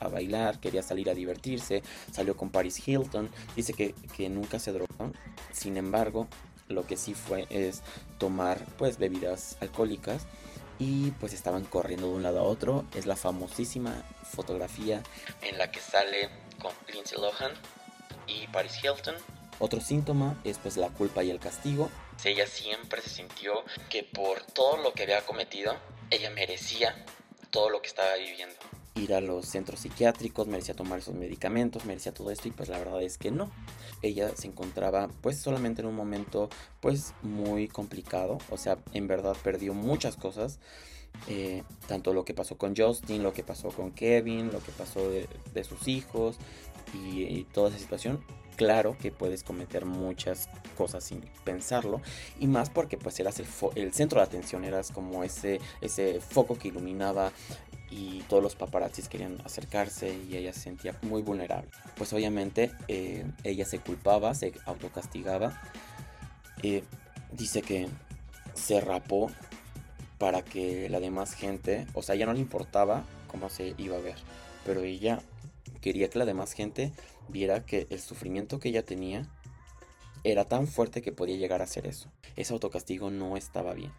a 0.00 0.08
bailar, 0.08 0.58
quería 0.60 0.82
salir 0.82 1.10
a 1.10 1.14
divertirse, 1.14 1.82
salió 2.10 2.36
con 2.36 2.50
Paris 2.50 2.86
Hilton, 2.86 3.28
dice 3.54 3.72
que, 3.74 4.28
nunca 4.28 4.58
se 4.58 4.72
drogó, 4.72 5.12
sin 5.52 5.76
embargo, 5.76 6.26
lo 6.68 6.86
que 6.86 6.96
sí 6.96 7.14
fue 7.14 7.46
es 7.50 7.82
tomar 8.18 8.64
pues 8.78 8.98
bebidas 8.98 9.56
alcohólicas 9.60 10.26
y 10.82 11.10
pues 11.12 11.32
estaban 11.32 11.64
corriendo 11.64 12.08
de 12.08 12.14
un 12.14 12.22
lado 12.22 12.40
a 12.40 12.42
otro, 12.42 12.84
es 12.94 13.06
la 13.06 13.16
famosísima 13.16 14.02
fotografía 14.24 15.02
en 15.42 15.58
la 15.58 15.70
que 15.70 15.80
sale 15.80 16.28
con 16.60 16.72
Lindsay 16.92 17.18
Lohan 17.18 17.52
y 18.26 18.46
Paris 18.48 18.78
Hilton 18.82 19.14
otro 19.58 19.80
síntoma 19.80 20.40
es 20.42 20.58
pues 20.58 20.76
la 20.76 20.88
culpa 20.88 21.22
y 21.22 21.30
el 21.30 21.38
castigo. 21.38 21.88
Ella 22.24 22.48
siempre 22.48 23.00
se 23.00 23.10
sintió 23.10 23.64
que 23.90 24.02
por 24.02 24.42
todo 24.42 24.76
lo 24.78 24.92
que 24.92 25.04
había 25.04 25.24
cometido, 25.24 25.76
ella 26.10 26.30
merecía 26.30 27.04
todo 27.50 27.70
lo 27.70 27.80
que 27.80 27.86
estaba 27.86 28.14
viviendo. 28.16 28.56
Ir 28.94 29.14
a 29.14 29.20
los 29.20 29.46
centros 29.46 29.80
psiquiátricos, 29.80 30.46
merecía 30.46 30.74
tomar 30.74 30.98
esos 30.98 31.14
medicamentos, 31.14 31.84
merecía 31.84 32.12
todo 32.12 32.30
esto 32.30 32.48
y 32.48 32.50
pues 32.50 32.68
la 32.68 32.78
verdad 32.78 33.02
es 33.02 33.18
que 33.18 33.30
no. 33.30 33.50
Ella 34.02 34.30
se 34.36 34.48
encontraba 34.48 35.08
pues 35.20 35.38
solamente 35.38 35.82
en 35.82 35.88
un 35.88 35.94
momento 35.94 36.50
pues 36.80 37.14
muy 37.22 37.68
complicado, 37.68 38.38
o 38.50 38.58
sea, 38.58 38.78
en 38.92 39.06
verdad 39.06 39.36
perdió 39.42 39.74
muchas 39.74 40.16
cosas. 40.16 40.58
Eh, 41.28 41.62
tanto 41.86 42.14
lo 42.14 42.24
que 42.24 42.32
pasó 42.32 42.56
con 42.56 42.74
Justin, 42.74 43.22
lo 43.22 43.34
que 43.34 43.42
pasó 43.42 43.68
con 43.68 43.92
Kevin, 43.92 44.50
lo 44.50 44.60
que 44.60 44.72
pasó 44.72 45.10
de, 45.10 45.64
sus 45.64 45.86
hijos 45.86 46.38
y 46.94 47.44
toda 47.44 47.68
esa 47.68 47.78
situación 47.78 48.24
claro 48.56 48.96
que 49.00 49.10
puedes 49.10 49.42
cometer 49.42 49.84
muchas 49.84 50.48
cosas 50.76 51.04
sin 51.04 51.20
pensarlo 51.44 52.00
y 52.38 52.46
más 52.46 52.70
porque 52.70 52.96
pues 52.96 53.18
eras 53.20 53.40
el, 53.74 53.92
centro 53.92 54.20
de 54.20 54.24
atención, 54.24 54.64
eras 54.64 54.90
como 54.90 55.24
ese, 55.24 55.60
ese 55.80 56.20
foco 56.20 56.56
que 56.58 56.68
iluminaba 56.68 57.32
y 57.92 58.22
todos 58.22 58.42
los 58.42 58.56
paparazzis 58.56 59.08
querían 59.08 59.38
acercarse 59.44 60.16
y 60.28 60.36
ella 60.36 60.54
se 60.54 60.60
sentía 60.60 60.98
muy 61.02 61.20
vulnerable. 61.20 61.70
Pues 61.96 62.12
obviamente 62.14 62.72
eh, 62.88 63.30
ella 63.44 63.66
se 63.66 63.80
culpaba, 63.80 64.34
se 64.34 64.54
autocastigaba. 64.64 65.60
Eh, 66.62 66.84
dice 67.32 67.60
que 67.60 67.88
se 68.54 68.80
rapó 68.80 69.30
para 70.16 70.42
que 70.42 70.88
la 70.88 71.00
demás 71.00 71.34
gente, 71.34 71.86
o 71.92 72.02
sea, 72.02 72.14
ya 72.14 72.24
no 72.24 72.32
le 72.32 72.40
importaba 72.40 73.04
cómo 73.26 73.50
se 73.50 73.74
iba 73.76 73.96
a 73.96 74.00
ver, 74.00 74.16
pero 74.64 74.80
ella 74.80 75.20
quería 75.82 76.08
que 76.08 76.18
la 76.18 76.24
demás 76.24 76.52
gente 76.52 76.92
viera 77.28 77.66
que 77.66 77.86
el 77.90 78.00
sufrimiento 78.00 78.58
que 78.58 78.70
ella 78.70 78.84
tenía 78.84 79.28
era 80.24 80.46
tan 80.46 80.66
fuerte 80.66 81.02
que 81.02 81.12
podía 81.12 81.36
llegar 81.36 81.60
a 81.60 81.64
hacer 81.64 81.86
eso. 81.86 82.10
Ese 82.36 82.54
autocastigo 82.54 83.10
no 83.10 83.36
estaba 83.36 83.74
bien. 83.74 83.92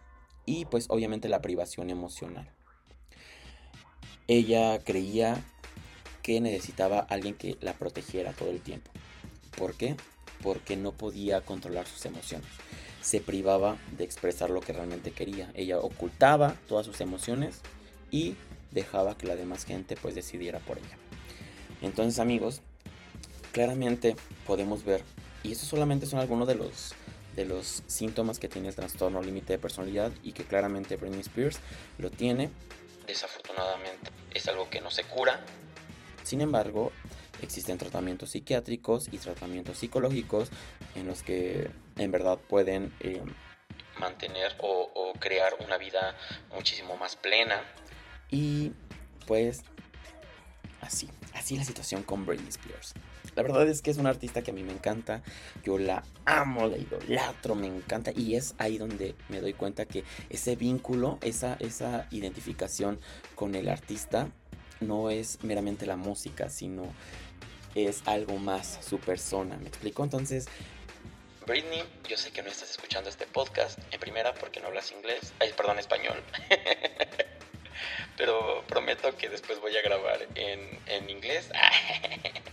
Y 0.46 0.64
pues 0.64 0.86
obviamente 0.88 1.28
la 1.28 1.42
privación 1.42 1.90
emocional. 1.90 2.50
Ella 4.26 4.78
creía 4.82 5.42
que 6.22 6.40
necesitaba 6.40 7.00
alguien 7.00 7.34
que 7.34 7.56
la 7.60 7.74
protegiera 7.74 8.32
todo 8.32 8.50
el 8.50 8.60
tiempo. 8.60 8.90
¿Por 9.56 9.74
qué? 9.74 9.96
Porque 10.42 10.76
no 10.76 10.92
podía 10.92 11.42
controlar 11.42 11.86
sus 11.86 12.04
emociones. 12.06 12.48
Se 13.02 13.20
privaba 13.20 13.76
de 13.98 14.04
expresar 14.04 14.48
lo 14.48 14.60
que 14.60 14.72
realmente 14.72 15.10
quería. 15.10 15.50
Ella 15.54 15.78
ocultaba 15.78 16.56
todas 16.66 16.86
sus 16.86 17.00
emociones 17.02 17.60
y 18.10 18.36
dejaba 18.70 19.16
que 19.16 19.26
la 19.26 19.36
demás 19.36 19.64
gente 19.64 19.96
pues 20.00 20.14
decidiera 20.14 20.58
por 20.60 20.78
ella. 20.78 20.96
Entonces 21.82 22.18
amigos, 22.18 22.62
claramente 23.52 24.16
podemos 24.46 24.84
ver, 24.84 25.02
y 25.42 25.52
eso 25.52 25.66
solamente 25.66 26.06
son 26.06 26.18
algunos 26.18 26.48
de 26.48 26.54
los, 26.54 26.94
de 27.36 27.44
los 27.44 27.82
síntomas 27.86 28.38
que 28.38 28.48
tiene 28.48 28.68
el 28.68 28.74
trastorno 28.74 29.22
límite 29.22 29.52
de 29.52 29.58
personalidad 29.58 30.10
y 30.22 30.32
que 30.32 30.44
claramente 30.44 30.96
Britney 30.96 31.20
Spears 31.20 31.58
lo 31.98 32.10
tiene. 32.10 32.50
Desafortunadamente 33.06 33.43
es 34.32 34.48
algo 34.48 34.68
que 34.70 34.80
no 34.80 34.90
se 34.90 35.04
cura. 35.04 35.40
Sin 36.22 36.40
embargo, 36.40 36.92
existen 37.42 37.78
tratamientos 37.78 38.30
psiquiátricos 38.30 39.08
y 39.12 39.18
tratamientos 39.18 39.78
psicológicos 39.78 40.50
en 40.94 41.06
los 41.06 41.22
que 41.22 41.70
en 41.96 42.10
verdad 42.10 42.38
pueden 42.38 42.94
eh, 43.00 43.22
mantener 43.98 44.54
o, 44.60 45.12
crear 45.20 45.54
una 45.64 45.78
vida 45.78 46.16
muchísimo 46.52 46.96
más 46.96 47.16
plena. 47.16 47.62
Y 48.30 48.72
pues 49.26 49.62
así, 50.80 51.08
así 51.32 51.56
la 51.56 51.64
situación 51.64 52.02
con 52.02 52.26
Britney 52.26 52.48
Spears. 52.48 52.94
La 53.34 53.42
verdad 53.42 53.68
es 53.68 53.82
que 53.82 53.90
es 53.90 53.98
una 53.98 54.10
artista 54.10 54.42
que 54.42 54.50
a 54.50 54.54
mí 54.54 54.62
me 54.62 54.72
encanta, 54.72 55.22
yo 55.64 55.78
la 55.78 56.04
amo, 56.24 56.66
la 56.66 56.78
idolatro, 56.78 57.54
me 57.54 57.66
encanta 57.66 58.12
y 58.14 58.36
es 58.36 58.54
ahí 58.58 58.78
donde 58.78 59.14
me 59.28 59.40
doy 59.40 59.52
cuenta 59.52 59.86
que 59.86 60.04
ese 60.30 60.56
vínculo, 60.56 61.18
esa, 61.22 61.56
esa 61.60 62.06
identificación 62.10 63.00
con 63.34 63.54
el 63.54 63.68
artista 63.68 64.28
no 64.80 65.10
es 65.10 65.42
meramente 65.42 65.86
la 65.86 65.96
música, 65.96 66.48
sino 66.48 66.84
es 67.74 68.02
algo 68.06 68.38
más, 68.38 68.78
su 68.86 68.98
persona, 68.98 69.56
¿me 69.56 69.68
explico? 69.68 70.04
Entonces, 70.04 70.46
Britney, 71.46 71.82
yo 72.08 72.16
sé 72.16 72.30
que 72.30 72.42
no 72.42 72.48
estás 72.48 72.70
escuchando 72.70 73.10
este 73.10 73.26
podcast, 73.26 73.78
en 73.90 74.00
primera 74.00 74.32
porque 74.34 74.60
no 74.60 74.68
hablas 74.68 74.92
inglés, 74.92 75.34
ay, 75.40 75.52
perdón, 75.56 75.78
español. 75.78 76.22
pero 78.16 78.64
prometo 78.66 79.14
que 79.16 79.28
después 79.28 79.60
voy 79.60 79.76
a 79.76 79.82
grabar 79.82 80.20
en, 80.34 80.78
en 80.86 81.10
inglés. 81.10 81.50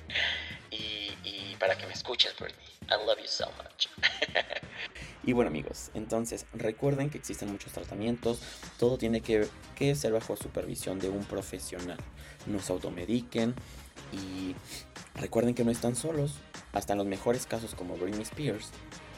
para 1.61 1.77
que 1.77 1.85
me 1.85 1.93
escuches, 1.93 2.35
Bernie. 2.39 2.57
I 2.89 3.05
love 3.05 3.19
you 3.19 3.27
so 3.27 3.45
much. 3.57 3.87
y 5.23 5.31
bueno 5.33 5.49
amigos, 5.49 5.91
entonces 5.93 6.47
recuerden 6.53 7.11
que 7.11 7.19
existen 7.19 7.51
muchos 7.51 7.71
tratamientos. 7.71 8.41
Todo 8.79 8.97
tiene 8.97 9.21
que, 9.21 9.47
que 9.75 9.93
ser 9.93 10.11
bajo 10.11 10.35
supervisión 10.35 10.97
de 10.97 11.09
un 11.09 11.23
profesional. 11.23 11.99
No 12.47 12.59
se 12.59 12.73
automediquen 12.73 13.53
y 14.11 14.55
recuerden 15.13 15.53
que 15.53 15.63
no 15.63 15.69
están 15.69 15.95
solos. 15.95 16.33
Hasta 16.73 16.93
en 16.93 16.97
los 16.97 17.07
mejores 17.07 17.45
casos 17.45 17.75
como 17.75 17.95
Britney 17.95 18.23
Spears, 18.23 18.71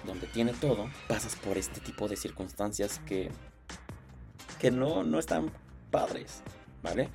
donde 0.05 0.27
tiene 0.27 0.51
todo, 0.53 0.89
pasas 1.07 1.35
por 1.37 1.57
este 1.57 1.79
tipo 1.79 2.09
de 2.09 2.17
circunstancias 2.17 2.99
que, 3.07 3.31
que 4.59 4.69
no, 4.69 5.03
no 5.03 5.17
están 5.17 5.49
padres, 5.91 6.41
¿vale? 6.81 7.09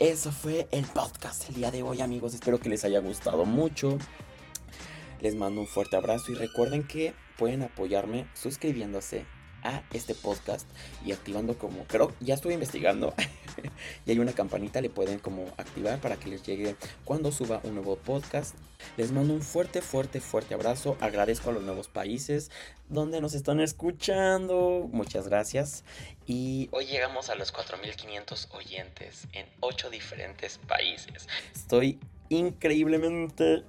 Eso 0.00 0.32
fue 0.32 0.66
el 0.72 0.84
podcast 0.86 1.48
el 1.50 1.54
día 1.56 1.70
de 1.70 1.84
hoy, 1.84 2.00
amigos. 2.00 2.34
Espero 2.34 2.58
que 2.58 2.68
les 2.68 2.84
haya 2.84 2.98
gustado 2.98 3.44
mucho. 3.44 3.98
Les 5.22 5.36
mando 5.36 5.60
un 5.60 5.68
fuerte 5.68 5.94
abrazo 5.94 6.32
y 6.32 6.34
recuerden 6.34 6.82
que 6.82 7.14
pueden 7.38 7.62
apoyarme 7.62 8.26
suscribiéndose 8.34 9.24
a 9.62 9.84
este 9.92 10.16
podcast 10.16 10.68
y 11.06 11.12
activando 11.12 11.56
como, 11.56 11.84
creo, 11.84 12.12
ya 12.18 12.34
estuve 12.34 12.54
investigando 12.54 13.14
y 14.04 14.10
hay 14.10 14.18
una 14.18 14.32
campanita, 14.32 14.80
le 14.80 14.90
pueden 14.90 15.20
como 15.20 15.46
activar 15.58 16.00
para 16.00 16.16
que 16.16 16.28
les 16.28 16.42
llegue 16.42 16.74
cuando 17.04 17.30
suba 17.30 17.60
un 17.62 17.74
nuevo 17.76 17.94
podcast. 17.94 18.56
Les 18.96 19.12
mando 19.12 19.32
un 19.32 19.42
fuerte, 19.42 19.80
fuerte, 19.80 20.20
fuerte 20.20 20.54
abrazo. 20.54 20.96
Agradezco 21.00 21.50
a 21.50 21.52
los 21.52 21.62
nuevos 21.62 21.86
países 21.86 22.50
donde 22.88 23.20
nos 23.20 23.34
están 23.34 23.60
escuchando. 23.60 24.88
Muchas 24.90 25.28
gracias. 25.28 25.84
Y 26.26 26.68
hoy 26.72 26.86
llegamos 26.86 27.30
a 27.30 27.36
los 27.36 27.52
4500 27.52 28.48
oyentes 28.50 29.28
en 29.34 29.46
8 29.60 29.88
diferentes 29.88 30.58
países. 30.58 31.28
Estoy 31.54 32.00
increíblemente 32.28 33.62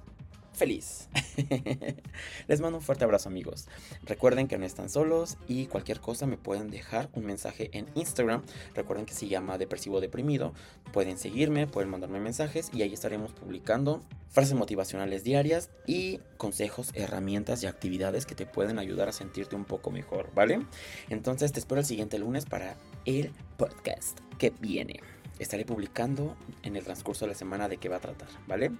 feliz. 0.54 1.08
Les 2.48 2.60
mando 2.60 2.78
un 2.78 2.84
fuerte 2.84 3.04
abrazo 3.04 3.28
amigos. 3.28 3.66
Recuerden 4.04 4.48
que 4.48 4.58
no 4.58 4.64
están 4.64 4.88
solos 4.88 5.36
y 5.48 5.66
cualquier 5.66 6.00
cosa 6.00 6.26
me 6.26 6.36
pueden 6.36 6.70
dejar 6.70 7.08
un 7.12 7.26
mensaje 7.26 7.70
en 7.72 7.86
Instagram. 7.94 8.42
Recuerden 8.74 9.06
que 9.06 9.14
se 9.14 9.28
llama 9.28 9.58
Depresivo 9.58 10.00
Deprimido. 10.00 10.52
Pueden 10.92 11.18
seguirme, 11.18 11.66
pueden 11.66 11.90
mandarme 11.90 12.20
mensajes 12.20 12.70
y 12.72 12.82
ahí 12.82 12.92
estaremos 12.92 13.32
publicando 13.32 14.02
frases 14.28 14.54
motivacionales 14.54 15.22
diarias 15.22 15.70
y 15.86 16.18
consejos, 16.36 16.90
herramientas 16.94 17.62
y 17.62 17.66
actividades 17.66 18.26
que 18.26 18.34
te 18.34 18.46
pueden 18.46 18.78
ayudar 18.78 19.08
a 19.08 19.12
sentirte 19.12 19.54
un 19.54 19.64
poco 19.64 19.92
mejor, 19.92 20.30
¿vale? 20.34 20.60
Entonces 21.08 21.52
te 21.52 21.60
espero 21.60 21.80
el 21.80 21.86
siguiente 21.86 22.18
lunes 22.18 22.44
para 22.44 22.76
el 23.04 23.30
podcast 23.56 24.18
que 24.38 24.50
viene. 24.60 25.00
Estaré 25.38 25.64
publicando 25.64 26.36
en 26.62 26.76
el 26.76 26.84
transcurso 26.84 27.24
de 27.24 27.32
la 27.32 27.36
semana 27.36 27.68
de 27.68 27.78
qué 27.78 27.88
va 27.88 27.96
a 27.96 28.00
tratar, 28.00 28.28
¿vale? 28.46 28.70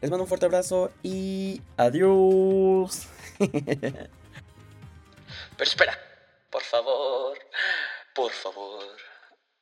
Les 0.00 0.10
mando 0.10 0.24
un 0.24 0.28
fuerte 0.28 0.46
abrazo 0.46 0.92
y 1.02 1.62
adiós. 1.76 3.06
Pero 3.38 4.10
espera, 5.58 5.98
por 6.50 6.62
favor, 6.62 7.38
por 8.14 8.32
favor, 8.32 8.96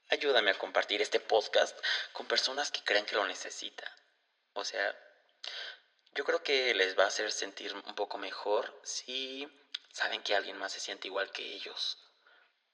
ayúdame 0.08 0.50
a 0.50 0.58
compartir 0.58 1.02
este 1.02 1.20
podcast 1.20 1.78
con 2.12 2.26
personas 2.26 2.70
que 2.70 2.82
crean 2.82 3.04
que 3.04 3.16
lo 3.16 3.26
necesitan. 3.26 3.90
O 4.54 4.64
sea, 4.64 4.96
yo 6.14 6.24
creo 6.24 6.42
que 6.42 6.74
les 6.74 6.98
va 6.98 7.04
a 7.04 7.08
hacer 7.08 7.30
sentir 7.30 7.74
un 7.74 7.94
poco 7.94 8.16
mejor 8.16 8.80
si 8.82 9.46
saben 9.92 10.22
que 10.22 10.34
alguien 10.34 10.56
más 10.56 10.72
se 10.72 10.80
siente 10.80 11.08
igual 11.08 11.30
que 11.30 11.42
ellos 11.42 11.98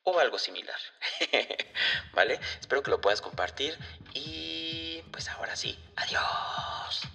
o 0.04 0.18
algo 0.18 0.38
similar. 0.38 0.78
¿Vale? 2.12 2.38
Espero 2.60 2.82
que 2.82 2.90
lo 2.90 3.00
puedas 3.00 3.20
compartir 3.20 3.76
y 4.14 5.02
pues 5.10 5.28
ahora 5.28 5.56
sí, 5.56 5.78
adiós. 5.96 7.13